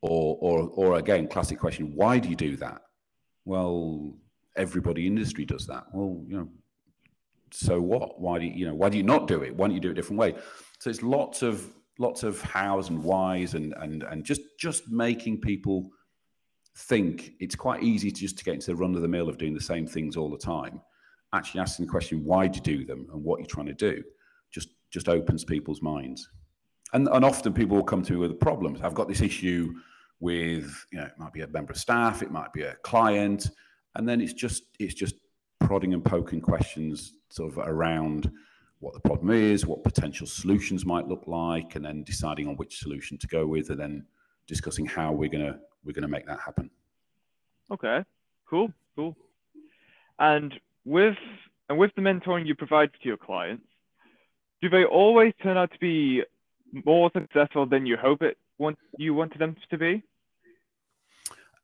Or 0.00 0.38
or 0.40 0.70
or 0.74 0.98
again, 0.98 1.28
classic 1.28 1.58
question: 1.58 1.92
Why 1.94 2.18
do 2.18 2.28
you 2.28 2.36
do 2.36 2.56
that? 2.56 2.82
Well, 3.44 4.14
everybody 4.56 5.06
in 5.06 5.18
industry 5.18 5.44
does 5.44 5.66
that. 5.66 5.84
Well, 5.92 6.22
you 6.26 6.36
know, 6.38 6.48
so 7.50 7.82
what? 7.82 8.18
Why 8.18 8.38
do 8.38 8.46
you, 8.46 8.52
you 8.52 8.66
know? 8.66 8.74
Why 8.74 8.88
do 8.88 8.96
you 8.96 9.02
not 9.02 9.26
do 9.28 9.42
it? 9.42 9.54
Why 9.54 9.66
don't 9.66 9.74
you 9.74 9.80
do 9.80 9.88
it 9.88 9.92
a 9.92 9.94
different 9.94 10.20
way? 10.20 10.36
So 10.78 10.88
it's 10.88 11.02
lots 11.02 11.42
of 11.42 11.66
lots 11.98 12.22
of 12.22 12.40
hows 12.42 12.88
and 12.88 13.02
whys 13.02 13.54
and 13.54 13.74
and 13.78 14.02
and 14.04 14.24
just 14.24 14.42
just 14.58 14.88
making 14.88 15.40
people 15.40 15.90
think. 16.76 17.32
It's 17.40 17.54
quite 17.54 17.82
easy 17.82 18.10
to 18.10 18.20
just 18.20 18.38
to 18.38 18.44
get 18.44 18.54
into 18.54 18.68
the 18.68 18.76
run 18.76 18.94
of 18.94 19.02
the 19.02 19.08
mill 19.08 19.28
of 19.28 19.38
doing 19.38 19.54
the 19.54 19.60
same 19.60 19.86
things 19.86 20.16
all 20.16 20.30
the 20.30 20.38
time. 20.38 20.80
Actually 21.34 21.60
asking 21.60 21.86
the 21.86 21.90
question 21.90 22.24
why 22.24 22.46
do 22.46 22.56
you 22.56 22.78
do 22.78 22.84
them 22.84 23.08
and 23.12 23.22
what 23.22 23.40
you're 23.40 23.46
trying 23.46 23.66
to 23.66 23.74
do 23.74 24.02
just 24.50 24.68
just 24.90 25.08
opens 25.08 25.44
people's 25.44 25.82
minds. 25.82 26.28
And 26.92 27.08
and 27.08 27.24
often 27.24 27.52
people 27.52 27.76
will 27.76 27.84
come 27.84 28.02
to 28.02 28.12
me 28.12 28.18
with 28.18 28.40
problems. 28.40 28.80
I've 28.82 28.94
got 28.94 29.08
this 29.08 29.20
issue 29.20 29.72
with 30.22 30.86
you 30.92 30.98
know 30.98 31.04
it 31.04 31.18
might 31.18 31.32
be 31.32 31.40
a 31.40 31.48
member 31.48 31.72
of 31.72 31.78
staff 31.78 32.22
it 32.22 32.30
might 32.30 32.52
be 32.52 32.62
a 32.62 32.76
client 32.84 33.50
and 33.96 34.08
then 34.08 34.20
it's 34.20 34.32
just 34.32 34.62
it's 34.78 34.94
just 34.94 35.16
prodding 35.58 35.94
and 35.94 36.04
poking 36.04 36.40
questions 36.40 37.14
sort 37.28 37.50
of 37.50 37.58
around 37.58 38.30
what 38.82 38.94
the 38.94 39.00
problem 39.00 39.30
is, 39.30 39.64
what 39.64 39.84
potential 39.84 40.26
solutions 40.26 40.84
might 40.84 41.06
look 41.06 41.22
like, 41.28 41.76
and 41.76 41.84
then 41.84 42.02
deciding 42.02 42.48
on 42.48 42.56
which 42.56 42.80
solution 42.80 43.16
to 43.16 43.28
go 43.28 43.46
with, 43.46 43.70
and 43.70 43.78
then 43.78 44.04
discussing 44.48 44.84
how 44.84 45.12
we're 45.12 45.30
gonna 45.30 45.58
we're 45.84 45.92
gonna 45.92 46.08
make 46.08 46.26
that 46.26 46.40
happen. 46.40 46.68
Okay, 47.70 48.04
cool, 48.50 48.72
cool. 48.96 49.16
And 50.18 50.52
with 50.84 51.16
and 51.68 51.78
with 51.78 51.92
the 51.94 52.02
mentoring 52.02 52.44
you 52.44 52.56
provide 52.56 52.90
to 52.92 53.08
your 53.08 53.16
clients, 53.16 53.64
do 54.60 54.68
they 54.68 54.84
always 54.84 55.32
turn 55.40 55.56
out 55.56 55.70
to 55.70 55.78
be 55.78 56.22
more 56.84 57.08
successful 57.14 57.66
than 57.66 57.86
you 57.86 57.96
hope 57.96 58.20
it 58.20 58.36
want 58.58 58.76
you 58.98 59.14
wanted 59.14 59.38
them 59.38 59.56
to 59.70 59.78
be? 59.78 60.02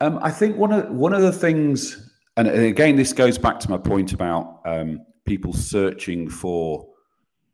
Um, 0.01 0.21
I 0.23 0.31
think 0.31 0.57
one 0.57 0.73
of 0.73 0.89
one 0.91 1.13
of 1.13 1.23
the 1.23 1.33
things, 1.33 2.13
and 2.37 2.47
again, 2.47 2.95
this 2.95 3.13
goes 3.13 3.39
back 3.39 3.59
to 3.59 3.71
my 3.71 3.79
point 3.79 4.13
about 4.13 4.61
um, 4.65 5.01
people 5.27 5.53
searching 5.53 6.31
for 6.31 6.88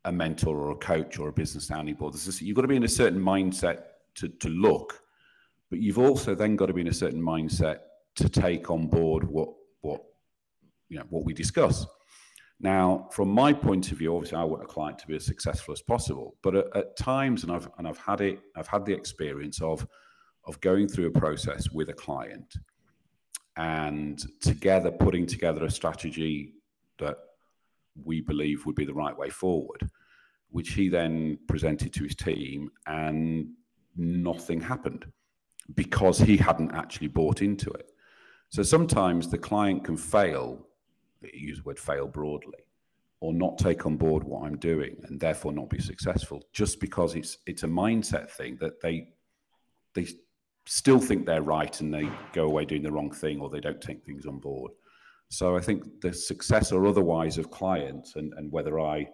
a 0.04 0.12
mentor 0.12 0.56
or 0.56 0.72
a 0.72 0.76
coach 0.76 1.18
or 1.18 1.28
a 1.28 1.32
business 1.32 1.66
sounding 1.66 1.94
board. 1.94 2.14
Just, 2.14 2.40
you've 2.40 2.56
got 2.56 2.62
to 2.62 2.68
be 2.68 2.76
in 2.76 2.84
a 2.84 2.88
certain 2.88 3.20
mindset 3.20 3.82
to, 4.16 4.28
to 4.28 4.48
look, 4.48 5.00
but 5.70 5.80
you've 5.80 5.98
also 5.98 6.34
then 6.34 6.56
got 6.56 6.66
to 6.66 6.72
be 6.72 6.82
in 6.82 6.88
a 6.88 6.94
certain 6.94 7.22
mindset 7.22 7.78
to 8.16 8.28
take 8.28 8.70
on 8.70 8.86
board 8.86 9.24
what 9.24 9.48
what 9.80 10.02
you 10.88 10.98
know 10.98 11.04
what 11.10 11.24
we 11.24 11.34
discuss. 11.34 11.86
Now, 12.60 13.08
from 13.10 13.28
my 13.28 13.52
point 13.52 13.90
of 13.90 13.98
view, 13.98 14.14
obviously, 14.14 14.38
I 14.38 14.44
want 14.44 14.62
a 14.62 14.66
client 14.66 14.98
to 15.00 15.06
be 15.06 15.16
as 15.16 15.26
successful 15.26 15.72
as 15.72 15.82
possible. 15.82 16.36
But 16.42 16.54
at, 16.54 16.76
at 16.76 16.96
times, 16.96 17.42
and 17.42 17.52
I've 17.52 17.68
and 17.78 17.88
I've 17.88 17.98
had 17.98 18.20
it, 18.20 18.40
I've 18.56 18.68
had 18.68 18.84
the 18.84 18.94
experience 18.94 19.60
of 19.60 19.86
of 20.44 20.60
going 20.60 20.88
through 20.88 21.06
a 21.06 21.10
process 21.10 21.70
with 21.70 21.88
a 21.88 21.94
client 21.94 22.54
and 23.56 24.22
together 24.40 24.90
putting 24.90 25.26
together 25.26 25.64
a 25.64 25.70
strategy 25.70 26.54
that 26.98 27.16
we 28.04 28.20
believe 28.20 28.66
would 28.66 28.74
be 28.74 28.84
the 28.84 28.94
right 28.94 29.16
way 29.16 29.30
forward, 29.30 29.88
which 30.54 30.74
he 30.74 30.88
then 30.88 31.36
presented 31.48 31.92
to 31.92 32.04
his 32.04 32.14
team, 32.14 32.70
and 32.86 33.48
nothing 33.96 34.60
happened 34.60 35.04
because 35.74 36.16
he 36.16 36.36
hadn't 36.36 36.70
actually 36.70 37.08
bought 37.08 37.42
into 37.42 37.68
it. 37.70 37.90
So 38.50 38.62
sometimes 38.62 39.28
the 39.28 39.36
client 39.36 39.82
can 39.82 39.96
fail, 39.96 40.64
use 41.32 41.56
the 41.58 41.64
word 41.64 41.78
fail 41.80 42.06
broadly, 42.06 42.60
or 43.18 43.34
not 43.34 43.58
take 43.58 43.84
on 43.84 43.96
board 43.96 44.22
what 44.22 44.46
I'm 44.46 44.56
doing 44.58 44.94
and 45.08 45.18
therefore 45.18 45.52
not 45.52 45.70
be 45.70 45.80
successful 45.80 46.40
just 46.52 46.78
because 46.78 47.16
it's 47.16 47.38
it's 47.46 47.64
a 47.64 47.66
mindset 47.82 48.30
thing 48.30 48.56
that 48.60 48.80
they 48.80 49.08
they 49.94 50.06
still 50.66 51.00
think 51.00 51.26
they're 51.26 51.42
right 51.42 51.80
and 51.80 51.92
they 51.92 52.08
go 52.32 52.44
away 52.44 52.64
doing 52.64 52.84
the 52.84 52.92
wrong 52.92 53.10
thing 53.10 53.40
or 53.40 53.50
they 53.50 53.60
don't 53.60 53.80
take 53.80 54.04
things 54.04 54.24
on 54.24 54.38
board. 54.38 54.70
So 55.30 55.56
I 55.56 55.60
think 55.60 56.00
the 56.00 56.12
success 56.12 56.70
or 56.70 56.86
otherwise 56.86 57.38
of 57.38 57.50
clients 57.50 58.14
and, 58.14 58.32
and 58.34 58.52
whether 58.52 58.78
I 58.78 59.08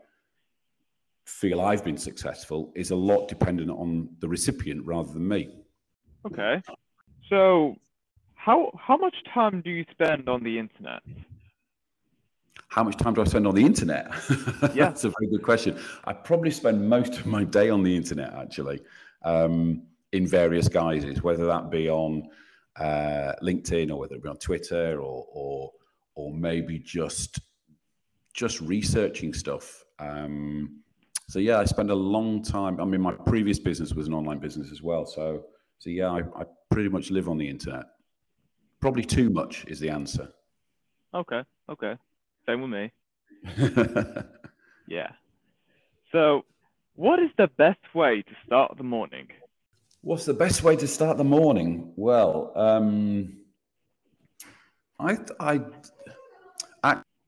feel 1.25 1.61
I've 1.61 1.85
been 1.85 1.97
successful 1.97 2.73
is 2.75 2.91
a 2.91 2.97
lot 2.97 3.29
dependent 3.29 3.71
on 3.71 4.09
the 4.21 4.29
recipient 4.29 4.85
rather 4.85 5.13
than 5.13 5.27
me. 5.27 5.49
Okay. 6.27 6.61
So, 7.29 7.77
how 8.35 8.71
how 8.79 8.97
much 8.97 9.15
time 9.33 9.61
do 9.63 9.71
you 9.71 9.85
spend 9.91 10.29
on 10.29 10.43
the 10.43 10.59
internet? 10.59 11.03
How 12.69 12.85
much 12.85 12.97
time 12.97 13.15
do 13.15 13.21
I 13.21 13.25
spend 13.25 13.47
on 13.47 13.55
the 13.55 13.65
internet? 13.65 14.13
Yeah. 14.75 14.87
That's 14.87 15.05
a 15.05 15.13
very 15.19 15.31
good 15.31 15.43
question. 15.43 15.79
I 16.05 16.13
probably 16.13 16.51
spend 16.51 16.89
most 16.89 17.19
of 17.19 17.27
my 17.27 17.43
day 17.45 17.71
on 17.71 17.83
the 17.83 17.97
internet 17.97 18.33
actually, 18.35 18.81
um, 19.25 19.83
in 20.13 20.27
various 20.27 20.69
guises, 20.69 21.23
whether 21.23 21.47
that 21.47 21.71
be 21.71 21.89
on 21.89 22.29
uh, 22.77 23.33
LinkedIn 23.43 23.91
or 23.91 23.99
whether 23.99 24.15
it 24.15 24.23
be 24.23 24.29
on 24.29 24.37
Twitter 24.37 25.01
or 25.01 25.27
or 25.33 25.73
or 26.15 26.33
maybe 26.33 26.79
just 26.79 27.41
just 28.35 28.61
researching 28.61 29.33
stuff. 29.35 29.85
Um, 29.99 30.80
so 31.31 31.39
yeah, 31.39 31.59
I 31.59 31.65
spend 31.65 31.91
a 31.91 31.95
long 31.95 32.43
time. 32.43 32.81
I 32.81 32.85
mean, 32.85 33.01
my 33.01 33.13
previous 33.13 33.59
business 33.59 33.95
was 33.95 34.07
an 34.07 34.15
online 34.15 34.39
business 34.39 34.71
as 34.71 34.83
well. 34.83 35.07
So 35.07 35.45
so 35.79 35.91
yeah, 35.91 36.11
I, 36.11 36.19
I 36.19 36.45
pretty 36.71 36.89
much 36.89 37.11
live 37.11 37.29
on 37.29 37.39
the 37.39 37.49
internet. 37.49 37.85
Probably 38.81 39.05
too 39.05 39.31
much 39.31 39.65
is 39.69 39.81
the 39.81 39.91
answer. 39.91 40.29
Okay. 41.15 41.43
Okay. 41.69 41.95
Same 42.47 42.63
with 42.63 42.71
me. 42.71 42.93
Yeah. 44.91 45.13
So, 46.13 46.45
what 46.97 47.21
is 47.21 47.31
the 47.39 47.49
best 47.57 47.79
way 47.95 48.23
to 48.23 48.33
start 48.45 48.77
the 48.77 48.83
morning? 48.83 49.29
What's 50.03 50.25
the 50.25 50.35
best 50.35 50.63
way 50.65 50.77
to 50.77 50.89
start 50.89 51.17
the 51.17 51.25
morning? 51.25 51.93
Well, 51.95 52.53
um, 52.57 53.37
I, 54.99 55.19
I, 55.39 55.61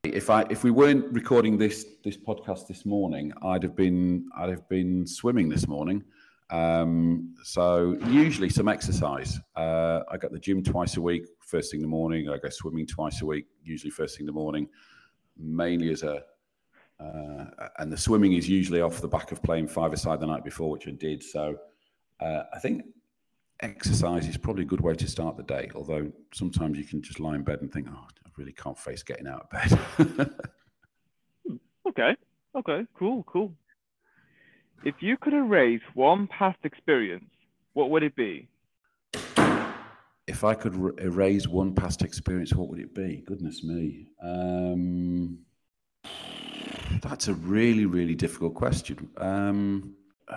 if 0.04 0.30
I, 0.30 0.44
if 0.50 0.64
we 0.64 0.73
weren't 0.73 1.12
recording 1.12 1.56
this 1.56 1.87
this 2.02 2.16
podcast 2.16 2.66
this 2.66 2.85
morning, 2.85 3.32
I'd 3.42 3.62
have 3.62 3.76
been, 3.76 4.28
I'd 4.37 4.49
have 4.49 4.68
been 4.68 5.06
swimming 5.06 5.49
this 5.49 5.68
morning. 5.68 6.02
Um, 6.50 7.35
so 7.44 7.97
usually 8.09 8.50
some 8.50 8.66
exercise. 8.66 9.38
Uh, 9.54 10.00
I 10.11 10.16
go 10.16 10.28
to 10.28 10.35
the 10.35 10.40
gym 10.40 10.62
twice 10.62 10.97
a 10.97 11.00
week, 11.00 11.26
first 11.38 11.71
thing 11.71 11.78
in 11.78 11.82
the 11.82 11.88
morning. 11.88 12.28
I 12.28 12.38
go 12.38 12.49
swimming 12.49 12.87
twice 12.87 13.23
a 13.23 13.26
week, 13.26 13.47
usually 13.62 13.90
first 13.90 14.16
thing 14.16 14.25
in 14.25 14.26
the 14.26 14.32
morning, 14.32 14.68
mainly 15.38 15.90
as 15.90 16.02
a 16.02 16.25
uh, 16.99 17.68
and 17.78 17.92
the 17.92 17.97
swimming 17.97 18.32
is 18.32 18.49
usually 18.49 18.80
off 18.80 19.00
the 19.00 19.09
back 19.09 19.32
of 19.32 19.42
playing 19.42 19.68
five 19.68 19.92
aside 19.92 20.21
the 20.21 20.26
night 20.26 20.44
before, 20.44 20.71
which 20.71 20.87
I 20.87 20.92
did. 20.92 21.23
So 21.23 21.56
uh, 22.21 22.42
I 22.52 22.59
think 22.59 22.85
exercise 23.61 24.28
is 24.28 24.37
probably 24.37 24.62
a 24.62 24.66
good 24.66 24.80
way 24.80 24.94
to 24.94 25.09
start 25.09 25.37
the 25.37 25.42
day. 25.44 25.71
Although 25.76 26.11
sometimes 26.35 26.76
you 26.76 26.85
can 26.85 27.02
just 27.02 27.21
lie 27.21 27.37
in 27.37 27.42
bed 27.42 27.61
and 27.61 27.73
think, 27.73 27.87
"Oh, 27.88 28.06
really 28.36 28.52
can't 28.52 28.78
face 28.78 29.02
getting 29.02 29.26
out 29.26 29.48
of 29.50 29.50
bed." 29.50 30.30
Okay. 31.84 32.16
Okay. 32.56 32.86
Cool. 32.96 33.24
Cool. 33.24 33.52
If 34.84 34.94
you 35.00 35.16
could 35.16 35.34
erase 35.34 35.82
one 35.94 36.26
past 36.28 36.58
experience, 36.64 37.24
what 37.74 37.90
would 37.90 38.02
it 38.02 38.16
be? 38.16 38.48
if 40.28 40.44
I 40.44 40.54
could 40.54 40.74
r- 40.80 40.94
erase 40.98 41.46
one 41.48 41.74
past 41.74 42.02
experience, 42.02 42.54
what 42.54 42.68
would 42.68 42.78
it 42.78 42.94
be? 42.94 43.24
Goodness 43.26 43.64
me. 43.64 44.06
Um, 44.22 45.40
that's 47.02 47.28
a 47.28 47.34
really, 47.34 47.86
really 47.86 48.14
difficult 48.14 48.54
question. 48.54 49.10
Um, 49.16 49.94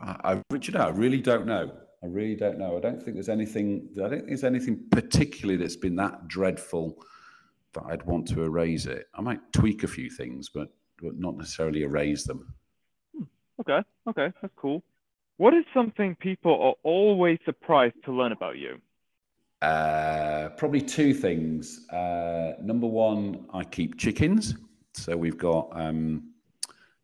I, 0.00 0.16
I, 0.24 0.42
Richard, 0.50 0.76
I 0.76 0.88
really 0.90 1.20
don't 1.20 1.46
know. 1.46 1.72
I 2.06 2.08
really 2.08 2.36
don't 2.36 2.56
know. 2.56 2.76
I 2.76 2.80
don't 2.80 3.02
think 3.02 3.16
there's 3.16 3.28
anything. 3.28 3.88
I 3.96 4.02
don't 4.02 4.10
think 4.10 4.28
there's 4.28 4.44
anything 4.44 4.84
particularly 4.92 5.56
that's 5.56 5.74
been 5.74 5.96
that 5.96 6.28
dreadful 6.28 6.98
that 7.72 7.82
I'd 7.88 8.04
want 8.04 8.28
to 8.28 8.44
erase 8.44 8.86
it. 8.86 9.08
I 9.12 9.22
might 9.22 9.40
tweak 9.52 9.82
a 9.82 9.88
few 9.88 10.08
things, 10.08 10.48
but 10.48 10.68
but 11.02 11.18
not 11.18 11.36
necessarily 11.36 11.82
erase 11.82 12.22
them. 12.22 12.54
Okay. 13.60 13.80
Okay. 14.08 14.32
That's 14.40 14.54
cool. 14.54 14.84
What 15.38 15.52
is 15.52 15.64
something 15.74 16.14
people 16.14 16.52
are 16.62 16.74
always 16.84 17.38
surprised 17.44 17.96
to 18.04 18.12
learn 18.12 18.30
about 18.30 18.56
you? 18.56 18.80
Uh, 19.62 20.50
probably 20.56 20.80
two 20.80 21.12
things. 21.12 21.88
Uh, 21.88 22.52
number 22.62 22.86
one, 22.86 23.46
I 23.52 23.64
keep 23.64 23.98
chickens. 23.98 24.54
So 24.92 25.16
we've 25.16 25.36
got 25.36 25.68
um, 25.72 26.30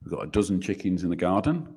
we've 0.04 0.12
got 0.12 0.22
a 0.22 0.30
dozen 0.30 0.60
chickens 0.60 1.02
in 1.02 1.10
the 1.10 1.16
garden, 1.16 1.74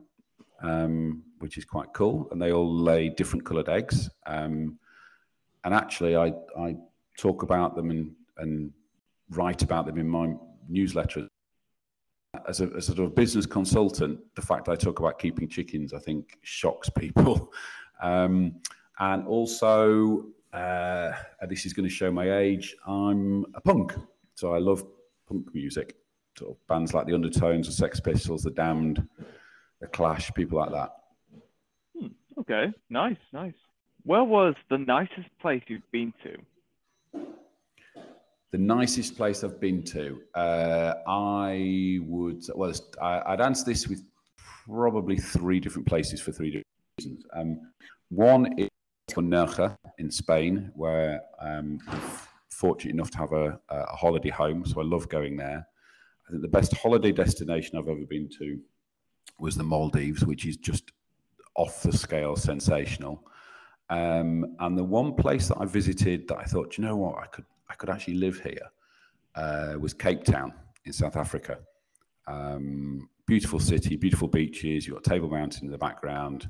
um, 0.62 1.24
which 1.40 1.58
is 1.58 1.66
quite 1.66 1.94
cool, 1.94 2.28
and 2.32 2.42
they 2.42 2.52
all 2.52 2.74
lay 2.74 3.10
different 3.10 3.46
coloured 3.46 3.70
eggs. 3.70 4.10
Um, 4.26 4.80
and 5.64 5.74
actually, 5.74 6.16
I 6.16 6.34
I 6.58 6.76
talk 7.18 7.44
about 7.44 7.76
them 7.76 7.92
and 7.92 8.12
and 8.38 8.72
write 9.30 9.62
about 9.62 9.86
them 9.86 9.98
in 9.98 10.08
my 10.08 10.34
newsletter. 10.68 11.28
As 12.48 12.60
a, 12.60 12.68
a 12.72 12.82
sort 12.82 13.00
of 13.00 13.16
business 13.16 13.46
consultant, 13.46 14.20
the 14.36 14.42
fact 14.42 14.68
I 14.68 14.76
talk 14.76 15.00
about 15.00 15.20
keeping 15.20 15.48
chickens, 15.48 15.94
I 15.94 16.00
think, 16.00 16.38
shocks 16.42 16.90
people. 16.90 17.52
Um, 18.02 18.56
and 19.00 19.26
also, 19.26 20.26
uh, 20.52 21.12
this 21.48 21.66
is 21.66 21.72
going 21.72 21.88
to 21.88 21.94
show 21.94 22.12
my 22.12 22.38
age. 22.38 22.76
I'm 22.86 23.46
a 23.56 23.62
punk, 23.62 23.94
so 24.36 24.54
I 24.54 24.60
love 24.60 24.86
punk 25.28 25.54
music. 25.54 25.96
Sort 26.38 26.52
of 26.52 26.68
bands 26.68 26.94
like 26.94 27.08
the 27.08 27.14
Undertones, 27.14 27.68
the 27.68 27.74
Sex 27.74 28.02
Pistols, 28.02 28.44
the 28.44 28.52
Damned, 28.52 29.08
the 29.80 29.88
Clash, 29.88 30.34
people 30.34 30.60
like 30.60 30.72
that. 30.72 30.92
Okay. 32.38 32.72
Nice. 32.90 33.18
Nice. 33.34 33.54
Where 34.04 34.24
was 34.24 34.56
the 34.70 34.78
nicest 34.78 35.30
place 35.42 35.64
you've 35.68 35.92
been 35.92 36.14
to? 36.24 37.22
The 38.52 38.58
nicest 38.58 39.18
place 39.18 39.44
I've 39.44 39.60
been 39.60 39.84
to, 39.84 40.22
uh, 40.34 40.94
I 41.08 42.00
would 42.04 42.44
well, 42.54 42.72
I, 43.02 43.22
I'd 43.34 43.42
answer 43.42 43.66
this 43.66 43.88
with 43.88 44.04
probably 44.66 45.18
three 45.18 45.60
different 45.60 45.88
places 45.88 46.22
for 46.22 46.32
three 46.32 46.52
different 46.52 46.68
reasons. 47.00 47.26
Um, 47.34 47.60
one 48.10 48.58
is 48.58 48.70
Nerja 49.10 49.76
in 49.98 50.10
Spain, 50.12 50.72
where 50.76 51.22
um, 51.42 51.80
I'm 51.88 52.02
fortunate 52.50 52.94
enough 52.94 53.12
to 53.12 53.18
have 53.18 53.34
a, 53.34 53.60
a 53.70 53.96
holiday 53.96 54.30
home, 54.30 54.66
so 54.66 54.80
I 54.80 54.84
love 54.84 55.10
going 55.10 55.36
there. 55.38 55.68
I 56.28 56.32
think 56.32 56.42
the 56.42 56.48
best 56.48 56.76
holiday 56.78 57.12
destination 57.12 57.78
I've 57.78 57.88
ever 57.88 58.06
been 58.08 58.30
to 58.40 58.60
was 59.40 59.56
the 59.56 59.64
Maldives, 59.64 60.26
which 60.26 60.46
is 60.46 60.58
just 60.58 60.92
off 61.56 61.82
the 61.82 61.92
scale 61.92 62.36
sensational. 62.36 63.24
Um, 63.90 64.56
and 64.60 64.78
the 64.78 64.84
one 64.84 65.14
place 65.14 65.48
that 65.48 65.58
I 65.60 65.66
visited 65.66 66.28
that 66.28 66.38
I 66.38 66.44
thought, 66.44 66.78
you 66.78 66.84
know 66.84 66.98
what, 66.98 67.18
I 67.18 67.28
could 67.28 67.46
I 67.70 67.76
could 67.76 67.90
actually 67.90 68.16
live 68.16 68.40
here 68.40 68.70
uh, 69.36 69.76
was 69.80 69.94
Cape 69.94 70.24
Town 70.24 70.54
in 70.86 70.94
South 70.94 71.16
Africa. 71.16 71.60
Um, 72.28 73.10
beautiful 73.28 73.60
city, 73.60 73.96
beautiful 73.96 74.28
beaches. 74.28 74.86
You've 74.86 74.96
got 74.96 75.04
Table 75.04 75.30
Mountain 75.30 75.66
in 75.66 75.72
the 75.72 75.78
background. 75.78 76.50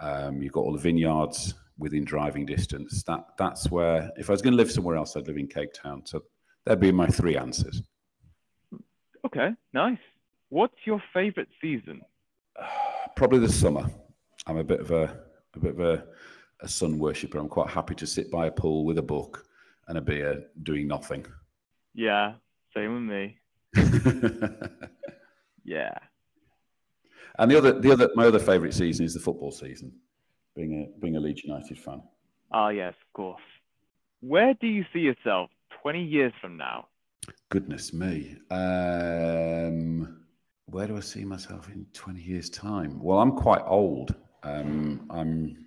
Um, 0.00 0.42
you've 0.42 0.52
got 0.52 0.60
all 0.60 0.72
the 0.72 0.78
vineyards 0.78 1.54
within 1.78 2.04
driving 2.04 2.46
distance. 2.46 3.02
That 3.04 3.24
that's 3.38 3.70
where 3.70 4.10
if 4.16 4.30
I 4.30 4.32
was 4.32 4.42
going 4.42 4.52
to 4.52 4.56
live 4.56 4.70
somewhere 4.70 4.96
else, 4.96 5.16
I'd 5.16 5.26
live 5.26 5.38
in 5.38 5.48
Cape 5.48 5.72
Town. 5.72 6.02
So 6.04 6.22
that'd 6.64 6.80
be 6.80 6.92
my 6.92 7.06
three 7.06 7.36
answers. 7.36 7.82
Okay. 9.24 9.50
Nice. 9.72 9.98
What's 10.48 10.76
your 10.84 11.02
favorite 11.12 11.48
season? 11.60 12.00
Probably 13.16 13.38
the 13.38 13.52
summer. 13.52 13.90
I'm 14.50 14.56
a 14.56 14.64
bit 14.64 14.80
of 14.80 14.90
a 14.90 15.16
a 15.54 15.60
bit 15.60 15.78
of 15.78 15.80
a, 15.80 16.04
a 16.60 16.68
sun 16.68 16.98
worshipper. 16.98 17.38
I'm 17.38 17.48
quite 17.48 17.70
happy 17.70 17.94
to 17.94 18.06
sit 18.06 18.32
by 18.32 18.48
a 18.48 18.50
pool 18.50 18.84
with 18.84 18.98
a 18.98 19.02
book 19.02 19.46
and 19.86 19.96
a 19.96 20.00
beer, 20.00 20.44
doing 20.64 20.88
nothing. 20.88 21.24
Yeah. 21.94 22.34
Same 22.74 22.94
with 22.94 23.02
me. 23.02 23.38
Yeah. 25.62 25.96
and 27.38 27.48
the 27.48 27.58
other 27.58 27.78
the 27.78 27.92
other 27.92 28.10
my 28.16 28.24
other 28.26 28.40
favourite 28.40 28.74
season 28.74 29.04
is 29.04 29.14
the 29.14 29.20
football 29.20 29.52
season. 29.52 29.92
Being 30.56 30.72
a 30.82 31.00
being 31.00 31.14
a 31.14 31.20
Leeds 31.20 31.44
United 31.44 31.78
fan. 31.78 32.02
Ah, 32.50 32.70
yes, 32.70 32.94
of 33.06 33.12
course. 33.12 33.42
Where 34.20 34.54
do 34.54 34.66
you 34.66 34.84
see 34.92 35.00
yourself 35.00 35.50
20 35.82 36.02
years 36.02 36.32
from 36.40 36.56
now? 36.56 36.88
Goodness 37.50 37.92
me. 37.92 38.36
Um, 38.50 40.24
where 40.64 40.88
do 40.88 40.96
I 40.96 41.00
see 41.00 41.24
myself 41.24 41.68
in 41.68 41.86
20 41.92 42.20
years' 42.20 42.50
time? 42.50 43.00
Well, 43.00 43.20
I'm 43.20 43.36
quite 43.36 43.62
old. 43.64 44.16
Um, 44.42 45.06
I'm 45.10 45.66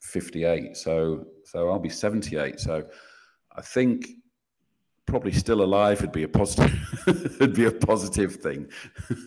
58, 0.00 0.76
so 0.76 1.26
so 1.44 1.70
I'll 1.70 1.78
be 1.78 1.88
78. 1.88 2.60
So 2.60 2.84
I 3.56 3.60
think 3.62 4.08
probably 5.06 5.32
still 5.32 5.62
alive 5.62 6.00
would 6.00 6.12
be 6.12 6.22
a 6.22 6.28
positive 6.28 6.72
would 7.40 7.54
be 7.54 7.66
a 7.66 7.72
positive 7.72 8.36
thing. 8.36 8.68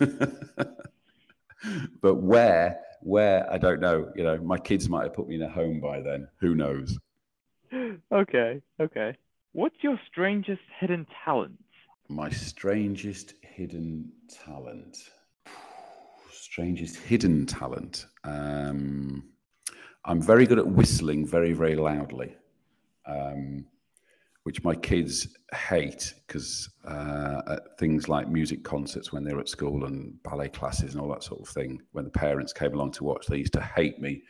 but 2.00 2.16
where 2.16 2.80
where 3.00 3.50
I 3.52 3.58
don't 3.58 3.80
know. 3.80 4.10
You 4.14 4.24
know, 4.24 4.38
my 4.38 4.58
kids 4.58 4.88
might 4.88 5.04
have 5.04 5.14
put 5.14 5.28
me 5.28 5.36
in 5.36 5.42
a 5.42 5.48
home 5.48 5.80
by 5.80 6.00
then. 6.00 6.28
Who 6.40 6.54
knows? 6.54 6.98
Okay, 8.12 8.60
okay. 8.80 9.16
What's 9.52 9.76
your 9.82 10.00
strangest 10.10 10.62
hidden 10.78 11.06
talent? 11.24 11.58
My 12.08 12.30
strangest 12.30 13.34
hidden 13.42 14.10
talent. 14.46 15.10
Strangest 16.32 16.96
hidden 16.96 17.46
talent. 17.46 18.06
Um, 18.28 19.24
I'm 20.04 20.22
very 20.22 20.46
good 20.46 20.58
at 20.58 20.66
whistling 20.66 21.26
very, 21.26 21.52
very 21.52 21.76
loudly, 21.76 22.34
um, 23.06 23.66
which 24.44 24.64
my 24.64 24.74
kids 24.74 25.36
hate 25.54 26.14
because 26.26 26.70
uh, 26.86 27.56
things 27.78 28.08
like 28.08 28.28
music 28.28 28.64
concerts 28.64 29.12
when 29.12 29.24
they're 29.24 29.40
at 29.40 29.48
school 29.48 29.84
and 29.84 30.22
ballet 30.22 30.48
classes 30.48 30.94
and 30.94 31.00
all 31.00 31.08
that 31.08 31.22
sort 31.22 31.40
of 31.40 31.48
thing, 31.48 31.80
when 31.92 32.04
the 32.04 32.10
parents 32.10 32.52
came 32.52 32.72
along 32.74 32.92
to 32.92 33.04
watch, 33.04 33.26
they 33.26 33.38
used 33.38 33.52
to 33.52 33.60
hate 33.60 34.00
me 34.00 34.22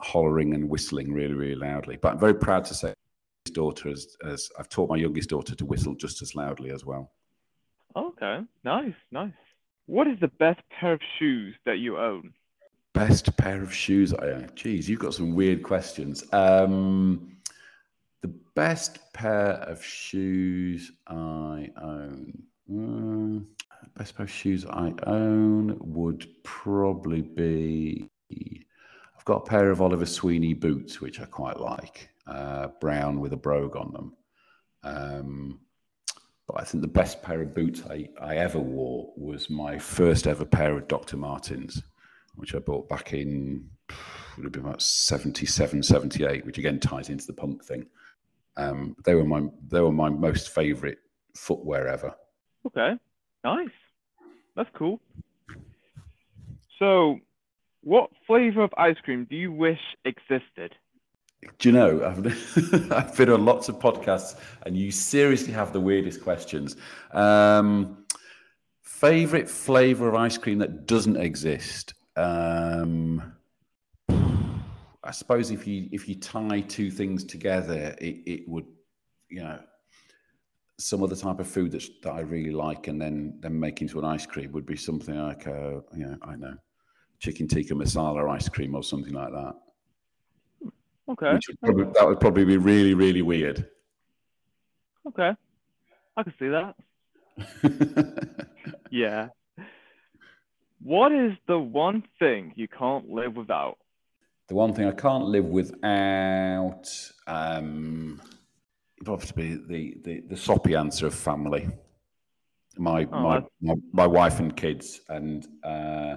hollering 0.00 0.54
and 0.54 0.68
whistling 0.68 1.12
really, 1.12 1.34
really 1.34 1.54
loudly. 1.54 1.96
But 1.96 2.14
I'm 2.14 2.18
very 2.18 2.34
proud 2.34 2.64
to 2.66 2.74
say, 2.74 2.94
daughter 3.52 3.88
as, 3.88 4.16
as 4.24 4.50
I've 4.58 4.68
taught 4.68 4.90
my 4.90 4.96
youngest 4.96 5.30
daughter 5.30 5.54
to 5.54 5.64
whistle 5.64 5.94
just 5.94 6.20
as 6.20 6.34
loudly 6.34 6.70
as 6.70 6.84
well. 6.84 7.12
Okay, 7.94 8.40
nice, 8.64 8.94
nice. 9.10 9.32
What 9.86 10.08
is 10.08 10.18
the 10.20 10.28
best 10.28 10.60
pair 10.68 10.92
of 10.92 11.00
shoes 11.18 11.54
that 11.64 11.78
you 11.78 11.96
own? 11.96 12.32
Best 12.96 13.36
pair 13.36 13.62
of 13.62 13.74
shoes 13.74 14.14
I 14.14 14.28
own. 14.28 14.50
Geez, 14.54 14.88
you've 14.88 15.00
got 15.00 15.12
some 15.12 15.34
weird 15.34 15.62
questions. 15.62 16.24
Um, 16.32 17.36
the 18.22 18.32
best 18.54 19.12
pair 19.12 19.50
of 19.68 19.84
shoes 19.84 20.92
I 21.06 21.68
own. 21.76 22.42
Uh, 22.70 23.86
best 23.98 24.16
pair 24.16 24.24
of 24.24 24.30
shoes 24.30 24.64
I 24.64 24.94
own 25.06 25.76
would 25.78 26.26
probably 26.42 27.20
be. 27.20 28.08
I've 28.30 29.24
got 29.26 29.42
a 29.42 29.46
pair 29.46 29.70
of 29.70 29.82
Oliver 29.82 30.06
Sweeney 30.06 30.54
boots, 30.54 30.98
which 30.98 31.20
I 31.20 31.26
quite 31.26 31.60
like, 31.60 32.08
uh, 32.26 32.68
brown 32.80 33.20
with 33.20 33.34
a 33.34 33.36
brogue 33.36 33.76
on 33.76 33.92
them. 33.92 34.16
Um, 34.84 35.60
but 36.46 36.62
I 36.62 36.64
think 36.64 36.80
the 36.80 36.88
best 36.88 37.22
pair 37.22 37.42
of 37.42 37.54
boots 37.54 37.82
I, 37.90 38.08
I 38.18 38.36
ever 38.36 38.58
wore 38.58 39.12
was 39.18 39.50
my 39.50 39.78
first 39.78 40.26
ever 40.26 40.46
pair 40.46 40.78
of 40.78 40.88
Dr. 40.88 41.18
Martens, 41.18 41.82
which 42.36 42.54
I 42.54 42.58
bought 42.58 42.88
back 42.88 43.12
in, 43.12 43.68
would 44.36 44.44
have 44.44 44.52
been 44.52 44.64
about 44.64 44.82
77, 44.82 45.82
78, 45.82 46.46
which 46.46 46.58
again 46.58 46.78
ties 46.80 47.08
into 47.08 47.26
the 47.26 47.32
punk 47.32 47.64
thing. 47.64 47.86
Um, 48.56 48.96
they 49.04 49.14
were 49.14 49.24
my 49.24 49.42
they 49.68 49.80
were 49.80 49.92
my 49.92 50.08
most 50.08 50.50
favourite 50.50 50.98
footwear 51.34 51.88
ever. 51.88 52.14
Okay, 52.66 52.94
nice. 53.44 53.68
That's 54.54 54.70
cool. 54.74 55.00
So, 56.78 57.18
what 57.82 58.10
flavour 58.26 58.62
of 58.62 58.72
ice 58.76 58.96
cream 59.02 59.26
do 59.28 59.36
you 59.36 59.52
wish 59.52 59.80
existed? 60.04 60.74
Do 61.58 61.68
you 61.68 61.72
know, 61.72 62.04
I've, 62.04 62.92
I've 62.92 63.16
been 63.16 63.30
on 63.30 63.44
lots 63.44 63.68
of 63.68 63.78
podcasts 63.78 64.38
and 64.64 64.76
you 64.76 64.90
seriously 64.90 65.52
have 65.52 65.72
the 65.72 65.80
weirdest 65.80 66.22
questions. 66.22 66.76
Um, 67.12 68.04
favorite 68.82 69.48
flavor 69.48 70.08
of 70.08 70.14
ice 70.14 70.38
cream 70.38 70.58
that 70.58 70.86
doesn't 70.86 71.16
exist? 71.16 71.94
Um, 72.16 73.32
I 74.08 75.10
suppose 75.12 75.50
if 75.50 75.66
you 75.66 75.88
if 75.92 76.08
you 76.08 76.16
tie 76.16 76.60
two 76.62 76.90
things 76.90 77.24
together, 77.24 77.94
it, 78.00 78.22
it 78.26 78.48
would, 78.48 78.66
you 79.28 79.42
know, 79.42 79.60
some 80.78 81.02
other 81.02 81.16
type 81.16 81.38
of 81.38 81.46
food 81.46 81.72
that 81.72 81.84
that 82.02 82.12
I 82.12 82.20
really 82.20 82.50
like, 82.50 82.88
and 82.88 83.00
then 83.00 83.38
then 83.40 83.58
make 83.58 83.82
into 83.82 83.98
an 83.98 84.04
ice 84.04 84.26
cream 84.26 84.52
would 84.52 84.66
be 84.66 84.76
something 84.76 85.16
like 85.16 85.46
a, 85.46 85.82
you 85.94 86.06
know, 86.06 86.16
I 86.22 86.36
know, 86.36 86.54
chicken 87.18 87.46
tikka 87.46 87.74
masala 87.74 88.28
ice 88.30 88.48
cream 88.48 88.74
or 88.74 88.82
something 88.82 89.12
like 89.12 89.32
that. 89.32 89.54
Okay. 91.08 91.32
Would 91.32 91.60
probably, 91.62 91.84
that 91.94 92.06
would 92.06 92.20
probably 92.20 92.44
be 92.44 92.56
really, 92.56 92.94
really 92.94 93.22
weird. 93.22 93.64
Okay. 95.06 95.32
I 96.16 96.22
can 96.22 96.34
see 96.38 96.48
that. 96.48 96.74
yeah. 98.90 99.28
What 100.82 101.12
is 101.12 101.32
the 101.46 101.58
one 101.58 102.04
thing 102.18 102.52
you 102.56 102.68
can't 102.68 103.08
live 103.08 103.36
without? 103.36 103.78
The 104.48 104.54
one 104.54 104.74
thing 104.74 104.86
I 104.86 104.92
can't 104.92 105.24
live 105.24 105.46
without 105.46 106.84
um 107.26 108.20
probably 109.04 109.56
the, 109.56 109.96
the 110.04 110.20
the 110.28 110.36
soppy 110.36 110.74
answer 110.76 111.06
of 111.06 111.14
family. 111.14 111.68
My 112.78 113.06
oh, 113.10 113.20
my, 113.20 113.42
my, 113.60 113.74
my 113.92 114.06
wife 114.06 114.38
and 114.38 114.54
kids 114.56 115.00
and 115.08 115.46
uh 115.64 116.16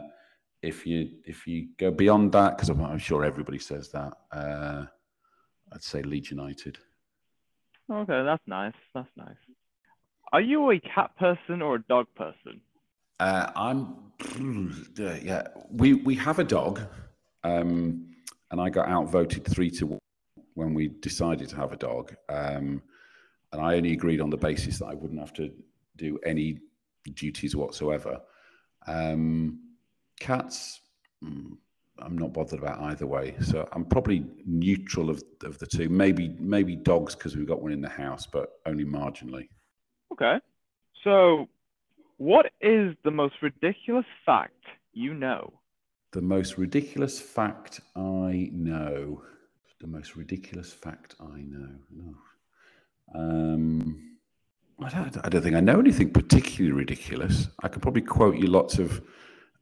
if 0.62 0.86
you 0.86 1.10
if 1.26 1.48
you 1.48 1.70
go 1.78 1.92
beyond 1.92 2.32
that, 2.34 2.58
because 2.58 2.70
I'm, 2.70 2.84
I'm, 2.84 2.98
sure 2.98 3.24
everybody 3.24 3.60
says 3.60 3.90
that, 3.92 4.14
uh, 4.32 4.86
I'd 5.72 5.84
say 5.84 6.02
Leeds 6.02 6.32
United. 6.32 6.78
Okay, 7.90 8.24
that's 8.24 8.44
nice. 8.46 8.74
That's 8.94 9.10
nice. 9.16 9.38
Are 10.32 10.42
you 10.42 10.72
a 10.72 10.80
cat 10.80 11.12
person 11.18 11.62
or 11.62 11.76
a 11.76 11.84
dog 11.84 12.08
person? 12.16 12.62
Uh, 13.20 13.52
I'm. 13.56 13.96
Yeah, 14.98 15.48
we 15.72 15.94
we 15.94 16.14
have 16.16 16.40
a 16.40 16.44
dog, 16.44 16.82
um, 17.44 18.14
and 18.52 18.60
I 18.60 18.70
got 18.70 18.90
outvoted 18.90 19.46
three 19.46 19.72
to 19.72 19.86
one 19.86 20.00
when 20.56 20.74
we 20.74 20.90
decided 20.90 21.48
to 21.50 21.56
have 21.56 21.72
a 21.72 21.78
dog, 21.78 22.14
um, 22.28 22.82
and 23.54 23.62
I 23.62 23.76
only 23.76 23.94
agreed 23.94 24.20
on 24.20 24.30
the 24.30 24.38
basis 24.38 24.80
that 24.80 24.88
I 24.88 24.94
wouldn't 24.94 25.20
have 25.20 25.32
to 25.34 25.52
do 25.96 26.20
any 26.26 26.60
duties 27.14 27.56
whatsoever. 27.56 28.20
Um, 28.88 29.60
Cats, 30.20 30.82
mm, 31.24 31.56
I'm 32.00 32.18
not 32.18 32.34
bothered 32.34 32.60
about 32.60 32.82
either 32.82 33.08
way. 33.08 33.36
So 33.42 33.68
I'm 33.72 33.86
probably 33.86 34.26
neutral 34.46 35.10
of, 35.10 35.24
of 35.44 35.58
the 35.60 35.66
two. 35.66 35.90
Maybe 35.90 36.36
maybe 36.40 36.76
dogs 36.76 37.16
because 37.16 37.36
we've 37.36 37.48
got 37.48 37.62
one 37.62 37.72
in 37.72 37.82
the 37.82 37.90
house, 37.90 38.26
but 38.26 38.50
only 38.66 38.86
marginally. 38.86 39.48
Okay. 40.12 40.40
So, 41.04 41.48
what 42.20 42.48
is 42.60 42.96
the 43.06 43.12
most 43.12 43.36
ridiculous 43.42 44.06
fact 44.26 44.66
you 44.92 45.14
know? 45.14 45.54
The 46.12 46.22
most 46.22 46.58
ridiculous 46.58 47.20
fact 47.22 47.80
I 47.96 48.50
know. 48.52 49.24
The 49.80 49.88
most 49.88 50.18
ridiculous 50.18 50.74
fact 50.74 51.16
I 51.22 51.40
know. 51.40 51.76
No. 51.90 52.16
Um, 53.16 54.18
I 54.84 54.90
don't, 54.90 55.26
I 55.26 55.30
don't 55.30 55.42
think 55.42 55.56
I 55.56 55.62
know 55.62 55.80
anything 55.80 56.12
particularly 56.12 56.74
ridiculous. 56.74 57.48
I 57.64 57.70
could 57.70 57.82
probably 57.82 58.02
quote 58.02 58.36
you 58.36 58.48
lots 58.48 58.80
of 58.80 59.02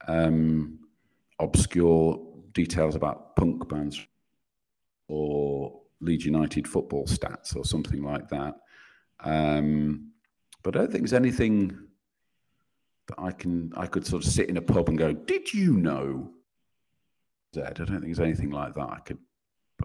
um, 0.08 0.80
obscure 1.38 2.20
details 2.54 2.96
about 2.96 3.36
punk 3.36 3.68
bands 3.68 4.04
or 5.06 5.80
Leeds 6.00 6.26
United 6.26 6.66
football 6.66 7.06
stats 7.06 7.54
or 7.54 7.64
something 7.64 8.02
like 8.02 8.28
that. 8.30 8.56
Um, 9.20 10.10
but 10.64 10.74
I 10.74 10.80
don't 10.80 10.90
think 10.90 11.04
there's 11.04 11.12
anything 11.12 11.87
that 13.08 13.18
I 13.18 13.32
can 13.32 13.72
I 13.76 13.86
could 13.86 14.06
sort 14.06 14.24
of 14.24 14.30
sit 14.30 14.48
in 14.48 14.56
a 14.56 14.62
pub 14.62 14.88
and 14.88 14.96
go, 14.96 15.12
"Did 15.12 15.52
you 15.52 15.76
know?" 15.76 16.30
Zed, 17.54 17.80
I 17.80 17.84
don't 17.84 17.86
think 17.86 18.04
there's 18.04 18.20
anything 18.20 18.50
like 18.50 18.74
that. 18.74 18.88
I 18.90 19.00
could 19.00 19.18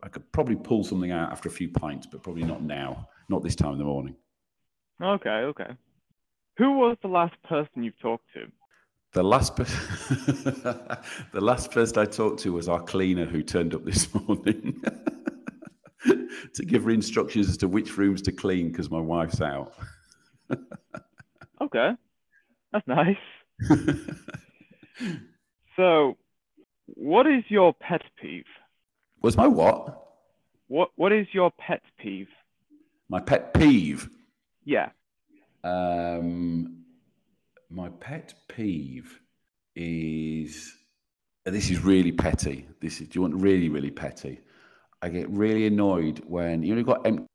I 0.02 0.10
could 0.10 0.32
probably 0.32 0.56
pull 0.56 0.84
something 0.84 1.12
out 1.12 1.32
after 1.32 1.50
a 1.50 1.52
few 1.52 1.70
pints, 1.70 2.08
but 2.08 2.24
probably 2.24 2.44
not 2.44 2.64
now, 2.64 3.08
not 3.30 3.44
this 3.44 3.56
time 3.56 3.74
in 3.74 3.78
the 3.78 3.86
morning. 3.86 4.16
Okay, 5.02 5.30
okay. 5.30 5.72
Who 6.58 6.78
was 6.78 6.98
the 7.02 7.08
last 7.08 7.36
person 7.44 7.84
you've 7.84 8.00
talked 8.00 8.26
to? 8.34 8.46
The 9.14 9.24
last, 9.24 9.56
per- 9.56 9.64
the 11.34 11.42
last 11.42 11.72
person 11.72 12.00
I 12.00 12.06
talked 12.06 12.40
to 12.42 12.54
was 12.54 12.68
our 12.68 12.82
cleaner 12.82 13.26
who 13.26 13.44
turned 13.44 13.76
up 13.76 13.86
this 13.86 14.12
morning 14.28 14.82
to 16.54 16.66
give 16.66 16.84
her 16.86 16.92
instructions 16.92 17.50
as 17.50 17.58
to 17.58 17.68
which 17.68 17.96
rooms 17.98 18.24
to 18.24 18.32
clean 18.32 18.70
because 18.70 18.90
my 18.90 19.00
wife's 19.00 19.42
out. 19.42 19.74
okay, 21.62 21.92
that's 22.74 22.88
nice. 22.88 23.16
so, 25.76 26.18
what 26.88 27.28
is 27.28 27.44
your 27.48 27.74
pet 27.74 28.02
peeve? 28.22 28.46
Was 29.22 29.38
my 29.38 29.48
what? 29.48 30.06
What 30.68 30.90
What 30.96 31.12
is 31.12 31.28
your 31.32 31.52
pet 31.52 31.82
peeve? 31.98 32.28
My 33.10 33.20
pet 33.20 33.54
peeve. 33.54 34.10
Yeah. 34.66 34.90
Um, 35.64 36.84
my 37.70 37.90
pet 37.90 38.34
peeve 38.50 39.20
is 39.76 40.76
this 41.46 41.70
is 41.70 41.80
really 41.80 42.12
petty. 42.12 42.68
This 42.82 43.02
is 43.02 43.08
do 43.08 43.18
you 43.18 43.22
want 43.22 43.36
really 43.36 43.70
really 43.70 43.92
petty? 43.92 44.42
I 45.02 45.10
get 45.10 45.30
really 45.30 45.68
annoyed 45.68 46.24
when 46.26 46.64
you 46.64 46.76
know 46.76 46.84
got 46.84 47.06
empty 47.06 47.28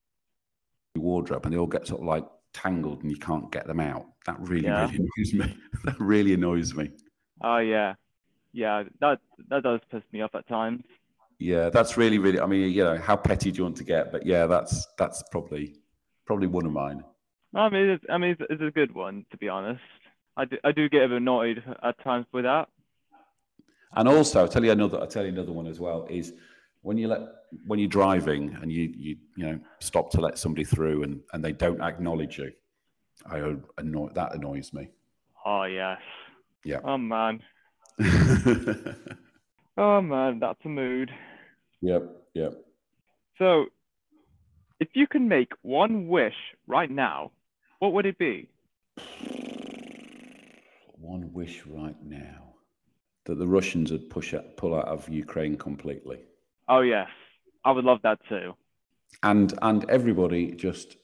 wardrobe 0.96 1.44
and 1.44 1.54
they 1.54 1.58
all 1.58 1.66
get 1.66 1.86
sort 1.86 2.00
of 2.00 2.06
like 2.06 2.24
tangled 2.52 3.02
and 3.02 3.10
you 3.10 3.18
can't 3.18 3.50
get 3.52 3.66
them 3.66 3.80
out. 3.80 4.06
That 4.28 4.38
really 4.40 4.64
yeah. 4.64 4.90
really 4.90 4.96
annoys 5.16 5.32
me. 5.32 5.56
that 5.84 5.98
really 5.98 6.34
annoys 6.34 6.74
me. 6.74 6.90
Oh 7.42 7.58
yeah, 7.58 7.94
yeah. 8.52 8.82
That 9.00 9.20
that 9.48 9.62
does 9.62 9.80
piss 9.90 10.02
me 10.12 10.20
off 10.20 10.34
at 10.34 10.46
times. 10.48 10.82
Yeah, 11.38 11.70
that's 11.70 11.96
really 11.96 12.18
really. 12.18 12.38
I 12.38 12.44
mean, 12.44 12.70
you 12.70 12.84
know, 12.84 12.98
how 12.98 13.16
petty 13.16 13.50
do 13.50 13.56
you 13.56 13.64
want 13.64 13.78
to 13.78 13.84
get? 13.84 14.12
But 14.12 14.26
yeah, 14.26 14.46
that's 14.46 14.86
that's 14.98 15.22
probably 15.30 15.76
probably 16.26 16.46
one 16.46 16.66
of 16.66 16.72
mine. 16.72 17.02
I 17.54 17.70
mean, 17.70 17.88
it's, 17.88 18.04
I 18.10 18.18
mean, 18.18 18.32
it's, 18.32 18.42
it's 18.50 18.62
a 18.62 18.70
good 18.70 18.94
one 18.94 19.24
to 19.30 19.38
be 19.38 19.48
honest. 19.48 19.80
I 20.36 20.44
do, 20.44 20.58
I 20.62 20.72
do 20.72 20.90
get 20.90 21.04
a 21.04 21.08
bit 21.08 21.16
annoyed 21.16 21.64
at 21.82 21.98
times 22.04 22.26
with 22.30 22.44
that. 22.44 22.68
And 23.96 24.06
also, 24.06 24.40
I'll 24.40 24.48
tell 24.48 24.62
you 24.62 24.72
another. 24.72 25.00
I'll 25.00 25.06
tell 25.06 25.24
you 25.24 25.30
another 25.30 25.52
one 25.52 25.66
as 25.66 25.80
well. 25.80 26.06
Is 26.10 26.34
when 26.82 26.98
you 26.98 27.08
let 27.08 27.20
when 27.66 27.78
you're 27.78 27.88
driving 27.88 28.54
and 28.60 28.70
you 28.70 28.92
you 28.94 29.16
you 29.36 29.46
know 29.46 29.58
stop 29.80 30.10
to 30.10 30.20
let 30.20 30.38
somebody 30.38 30.64
through 30.64 31.04
and 31.04 31.20
and 31.32 31.42
they 31.42 31.52
don't 31.52 31.80
acknowledge 31.80 32.36
you. 32.36 32.52
I 33.26 33.40
uh, 33.40 33.54
annoy 33.78 34.08
that 34.14 34.34
annoys 34.34 34.72
me. 34.72 34.88
Oh 35.44 35.64
yes. 35.64 36.00
Yeah. 36.64 36.80
Oh 36.84 36.98
man. 36.98 37.42
oh 39.76 40.00
man, 40.00 40.38
that's 40.40 40.58
a 40.64 40.68
mood. 40.68 41.10
Yep. 41.80 42.02
Yep. 42.34 42.54
So, 43.38 43.66
if 44.80 44.88
you 44.94 45.06
can 45.06 45.28
make 45.28 45.52
one 45.62 46.08
wish 46.08 46.34
right 46.66 46.90
now, 46.90 47.30
what 47.78 47.92
would 47.92 48.06
it 48.06 48.18
be? 48.18 48.48
One 50.96 51.32
wish 51.32 51.64
right 51.66 51.96
now 52.04 52.54
that 53.26 53.38
the 53.38 53.46
Russians 53.46 53.92
would 53.92 54.10
push 54.10 54.34
out, 54.34 54.56
pull 54.56 54.74
out 54.74 54.86
of 54.88 55.08
Ukraine 55.08 55.56
completely, 55.56 56.20
Oh 56.68 56.80
yes, 56.80 57.08
I 57.64 57.70
would 57.72 57.84
love 57.84 58.00
that 58.02 58.18
too. 58.28 58.54
and 59.22 59.54
and 59.62 59.88
everybody 59.88 60.52
just 60.52 60.96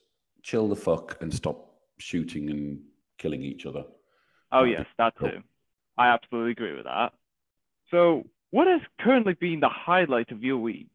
chill 0.42 0.68
the 0.68 0.77
fuck 0.77 1.16
and 1.22 1.33
stop 1.33 1.63
shooting 1.98 2.50
and 2.50 2.80
killing 3.18 3.42
each 3.42 3.66
other. 3.66 3.85
Oh 4.52 4.64
yes, 4.64 4.87
that 4.98 5.14
too. 5.18 5.42
I 5.96 6.09
absolutely 6.09 6.52
agree 6.52 6.74
with 6.76 6.85
that. 6.85 7.12
So, 7.90 8.24
what 8.50 8.66
has 8.66 8.80
currently 9.00 9.35
been 9.35 9.61
the 9.61 9.68
highlight 9.68 10.30
of 10.30 10.42
your 10.42 10.59
week? 10.59 10.90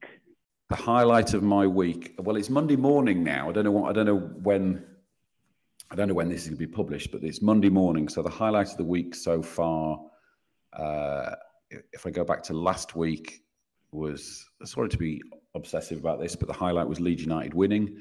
The 0.69 0.75
highlight 0.75 1.33
of 1.33 1.43
my 1.43 1.65
week. 1.65 2.15
Well, 2.19 2.35
it's 2.35 2.49
Monday 2.49 2.75
morning 2.75 3.23
now. 3.23 3.49
I 3.49 3.53
don't 3.53 3.63
know 3.63 3.71
what. 3.71 3.89
I 3.89 3.93
don't 3.93 4.05
know 4.05 4.17
when. 4.17 4.85
I 5.91 5.95
don't 5.95 6.07
know 6.07 6.13
when 6.13 6.29
this 6.29 6.43
is 6.43 6.49
going 6.49 6.59
to 6.59 6.67
be 6.67 6.71
published, 6.71 7.11
but 7.11 7.23
it's 7.23 7.41
Monday 7.41 7.69
morning. 7.69 8.09
So 8.09 8.21
the 8.21 8.29
highlight 8.29 8.69
of 8.69 8.77
the 8.77 8.83
week 8.83 9.15
so 9.15 9.41
far, 9.41 9.99
uh, 10.73 11.31
if 11.71 12.05
I 12.05 12.11
go 12.11 12.23
back 12.23 12.43
to 12.43 12.53
last 12.53 12.95
week, 12.95 13.41
was 13.91 14.45
sorry 14.65 14.89
to 14.89 14.97
be 14.97 15.21
obsessive 15.55 15.97
about 15.97 16.19
this, 16.19 16.35
but 16.35 16.47
the 16.47 16.53
highlight 16.53 16.87
was 16.87 16.99
Leeds 16.99 17.23
United 17.23 17.55
winning. 17.55 17.97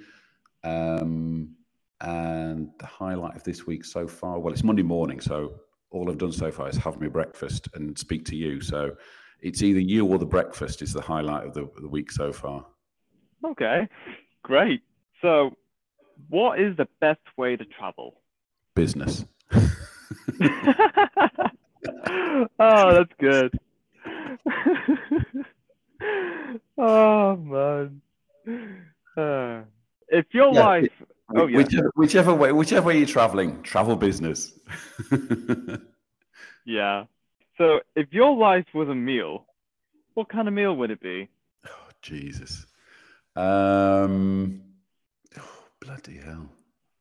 Um, 0.65 1.55
and 2.01 2.71
the 2.79 2.87
highlight 2.87 3.37
of 3.37 3.45
this 3.45 3.67
week 3.67 3.85
so 3.85 4.07
far, 4.07 4.39
well, 4.39 4.53
it's 4.53 4.65
Monday 4.65 4.83
morning, 4.83 5.21
so 5.21 5.55
all 5.91 6.11
I've 6.11 6.19
done 6.19 6.33
so 6.33 6.51
far 6.51 6.69
is 6.69 6.77
have 6.77 7.01
my 7.01 7.09
breakfast 7.09 7.69
and 7.75 7.99
speak 7.99 8.25
to 8.27 8.37
you. 8.37 8.61
So 8.61 8.93
it's 9.41 9.63
either 9.63 9.81
you 9.81 10.07
or 10.07 10.19
the 10.19 10.27
breakfast 10.27 10.83
is 10.83 10.93
the 10.93 11.01
highlight 11.01 11.47
of 11.47 11.55
the, 11.55 11.69
the 11.81 11.89
week 11.89 12.11
so 12.11 12.33
far. 12.33 12.67
Okay, 13.45 13.89
great. 14.43 14.83
So, 15.23 15.57
what 16.29 16.61
is 16.61 16.77
the 16.77 16.89
best 17.01 17.21
way 17.37 17.57
to 17.57 17.65
travel? 17.65 18.21
Business. 18.75 19.25
oh, 22.59 22.59
that's 22.59 23.13
good. 23.21 23.59
oh 26.79 27.37
man. 27.37 28.01
Uh, 29.17 29.63
if 30.09 30.27
your 30.33 30.53
Yeah, 30.53 30.55
life, 30.55 31.03
oh 31.37 31.47
yeah, 31.47 31.59
whichever, 31.59 31.93
whichever 31.95 32.35
way, 32.35 32.53
whichever 32.53 32.87
way 32.87 32.99
you're 32.99 33.07
traveling, 33.07 33.63
travel 33.63 33.97
business. 33.97 34.59
yeah. 36.65 37.05
So 37.57 37.81
if 37.97 38.13
your 38.13 38.37
life 38.37 38.67
was 38.75 38.89
a 38.89 38.95
meal, 38.95 39.47
what 40.15 40.29
kind 40.29 40.49
of 40.49 40.55
meal 40.55 40.77
would 40.77 40.91
it 40.91 41.01
be? 41.01 41.29
oh, 41.67 41.91
Jesus. 42.03 42.67
Um, 43.37 44.63
oh, 45.39 45.65
bloody 45.81 46.19
hell. 46.19 46.49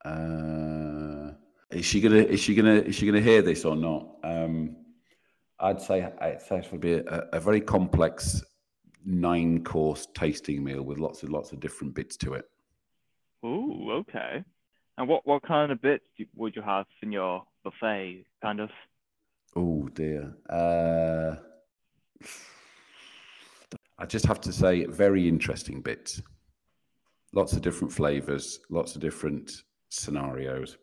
Uh, 0.04 1.34
is 1.72 1.86
she 1.86 2.02
gonna? 2.02 2.16
Is 2.18 2.40
she 2.40 2.56
gonna? 2.56 2.76
Is 2.76 2.96
she 2.96 3.06
gonna 3.06 3.22
hear 3.22 3.42
this 3.42 3.66
or 3.66 3.76
not? 3.76 4.16
Um, 4.24 4.78
I'd 5.60 5.82
say 5.82 6.08
I'd 6.22 6.42
say 6.42 6.60
it 6.60 6.72
would 6.72 6.82
be 6.82 6.94
a, 6.94 7.28
a 7.34 7.40
very 7.40 7.62
complex 7.62 8.44
nine-course 9.06 10.08
tasting 10.14 10.64
meal 10.64 10.84
with 10.84 10.98
lots 11.00 11.24
and 11.24 11.32
lots 11.32 11.52
of 11.52 11.60
different 11.60 11.96
bits 11.96 12.18
to 12.18 12.34
it. 12.34 12.46
Ooh, 13.46 13.92
okay. 13.92 14.44
And 14.98 15.08
what 15.08 15.26
what 15.28 15.44
kind 15.44 15.72
of 15.72 15.82
bits 15.82 16.04
do- 16.18 16.26
would 16.36 16.56
you 16.56 16.62
have 16.62 16.86
in 17.02 17.12
your 17.12 17.44
buffet? 17.64 18.26
Kind 18.42 18.60
of. 18.60 18.70
Oh 19.56 19.88
dear. 19.90 20.34
Uh, 20.50 21.36
I 24.00 24.06
just 24.06 24.26
have 24.26 24.40
to 24.42 24.54
say, 24.54 24.86
very 24.86 25.28
interesting 25.28 25.82
bits. 25.82 26.22
Lots 27.34 27.54
of 27.54 27.62
different 27.62 27.92
flavors, 27.92 28.60
lots 28.70 28.96
of 28.96 29.02
different 29.02 29.52
scenarios. 29.90 30.78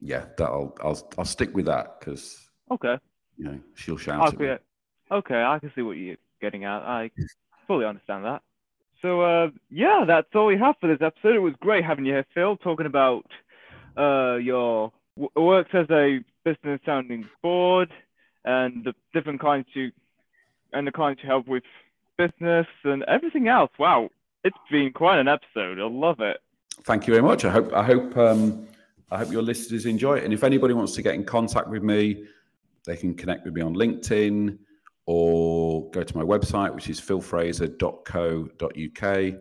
Yeah, 0.00 0.26
that 0.38 0.44
I'll 0.48 0.74
I'll 0.82 1.10
I'll 1.18 1.24
stick 1.24 1.54
with 1.54 1.66
that 1.66 2.00
because 2.00 2.48
Okay. 2.70 2.98
you 3.36 3.44
know 3.44 3.60
she'll 3.74 3.96
shout. 3.96 4.34
Okay. 4.34 4.58
Okay, 5.10 5.42
I 5.42 5.58
can 5.60 5.70
see 5.74 5.82
what 5.82 5.92
you're 5.96 6.16
getting 6.40 6.64
at. 6.64 6.82
I 6.82 7.10
fully 7.66 7.84
understand 7.86 8.24
that. 8.24 8.42
So, 9.02 9.20
uh, 9.20 9.48
yeah, 9.70 10.04
that's 10.06 10.28
all 10.34 10.46
we 10.46 10.58
have 10.58 10.76
for 10.80 10.88
this 10.88 11.04
episode. 11.04 11.36
It 11.36 11.40
was 11.40 11.54
great 11.60 11.84
having 11.84 12.06
you 12.06 12.12
here, 12.12 12.26
Phil, 12.34 12.56
talking 12.56 12.86
about 12.86 13.26
uh, 13.96 14.36
your 14.36 14.92
w- 15.16 15.30
works 15.36 15.70
as 15.74 15.86
a 15.90 16.20
business 16.44 16.80
sounding 16.86 17.28
board 17.42 17.90
and 18.44 18.84
the 18.84 18.94
different 19.12 19.40
clients 19.40 19.70
you 19.74 19.90
and 20.72 20.86
the 20.86 20.92
clients 20.92 21.22
you 21.22 21.28
help 21.28 21.46
with 21.46 21.64
business 22.16 22.66
and 22.84 23.02
everything 23.04 23.48
else. 23.48 23.70
Wow, 23.78 24.10
it's 24.44 24.56
been 24.70 24.92
quite 24.92 25.18
an 25.18 25.28
episode. 25.28 25.78
I 25.78 25.88
love 25.88 26.20
it. 26.20 26.38
Thank 26.84 27.06
you 27.06 27.14
very 27.14 27.22
much. 27.22 27.44
I 27.44 27.50
hope 27.50 27.72
I 27.72 27.82
hope 27.82 28.16
um, 28.16 28.66
I 29.10 29.18
hope 29.18 29.30
your 29.30 29.42
listeners 29.42 29.86
enjoy 29.86 30.18
it. 30.18 30.24
And 30.24 30.32
if 30.32 30.44
anybody 30.44 30.74
wants 30.74 30.94
to 30.94 31.02
get 31.02 31.14
in 31.14 31.24
contact 31.24 31.68
with 31.68 31.82
me, 31.82 32.24
they 32.86 32.96
can 32.96 33.14
connect 33.14 33.44
with 33.44 33.54
me 33.54 33.62
on 33.62 33.74
LinkedIn 33.74 34.58
or 35.06 35.88
go 35.90 36.02
to 36.02 36.16
my 36.16 36.24
website, 36.24 36.74
which 36.74 36.90
is 36.90 37.00
philfraser.co.uk. 37.00 39.40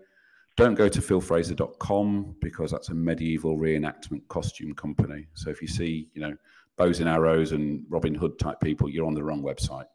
Don't 0.58 0.76
go 0.76 0.88
to 0.88 1.02
philfraser.com 1.02 2.36
because 2.40 2.72
that's 2.72 2.88
a 2.90 2.94
medieval 2.94 3.58
reenactment 3.58 4.26
costume 4.30 4.74
company. 4.74 5.28
So 5.34 5.50
if 5.50 5.62
you 5.62 5.68
see, 5.68 6.08
you 6.14 6.22
know, 6.22 6.38
bows 6.78 7.02
and 7.02 7.10
arrows 7.10 7.52
and 7.52 7.84
Robin 7.90 8.16
Hood 8.16 8.40
type 8.40 8.62
people, 8.62 8.90
you're 8.90 9.06
on 9.06 9.16
the 9.16 9.24
wrong 9.24 9.42
website. 9.42 9.88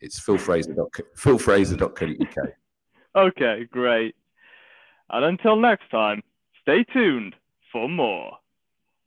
It's 0.00 0.20
philfraser.co- 0.20 1.04
philfraser.co.uk. 1.16 2.48
Okay, 3.14 3.68
great. 3.70 4.16
And 5.10 5.22
until 5.22 5.56
next 5.56 5.90
time, 5.90 6.22
stay 6.62 6.82
tuned 6.94 7.34
for 7.70 7.86
more. 7.86 8.38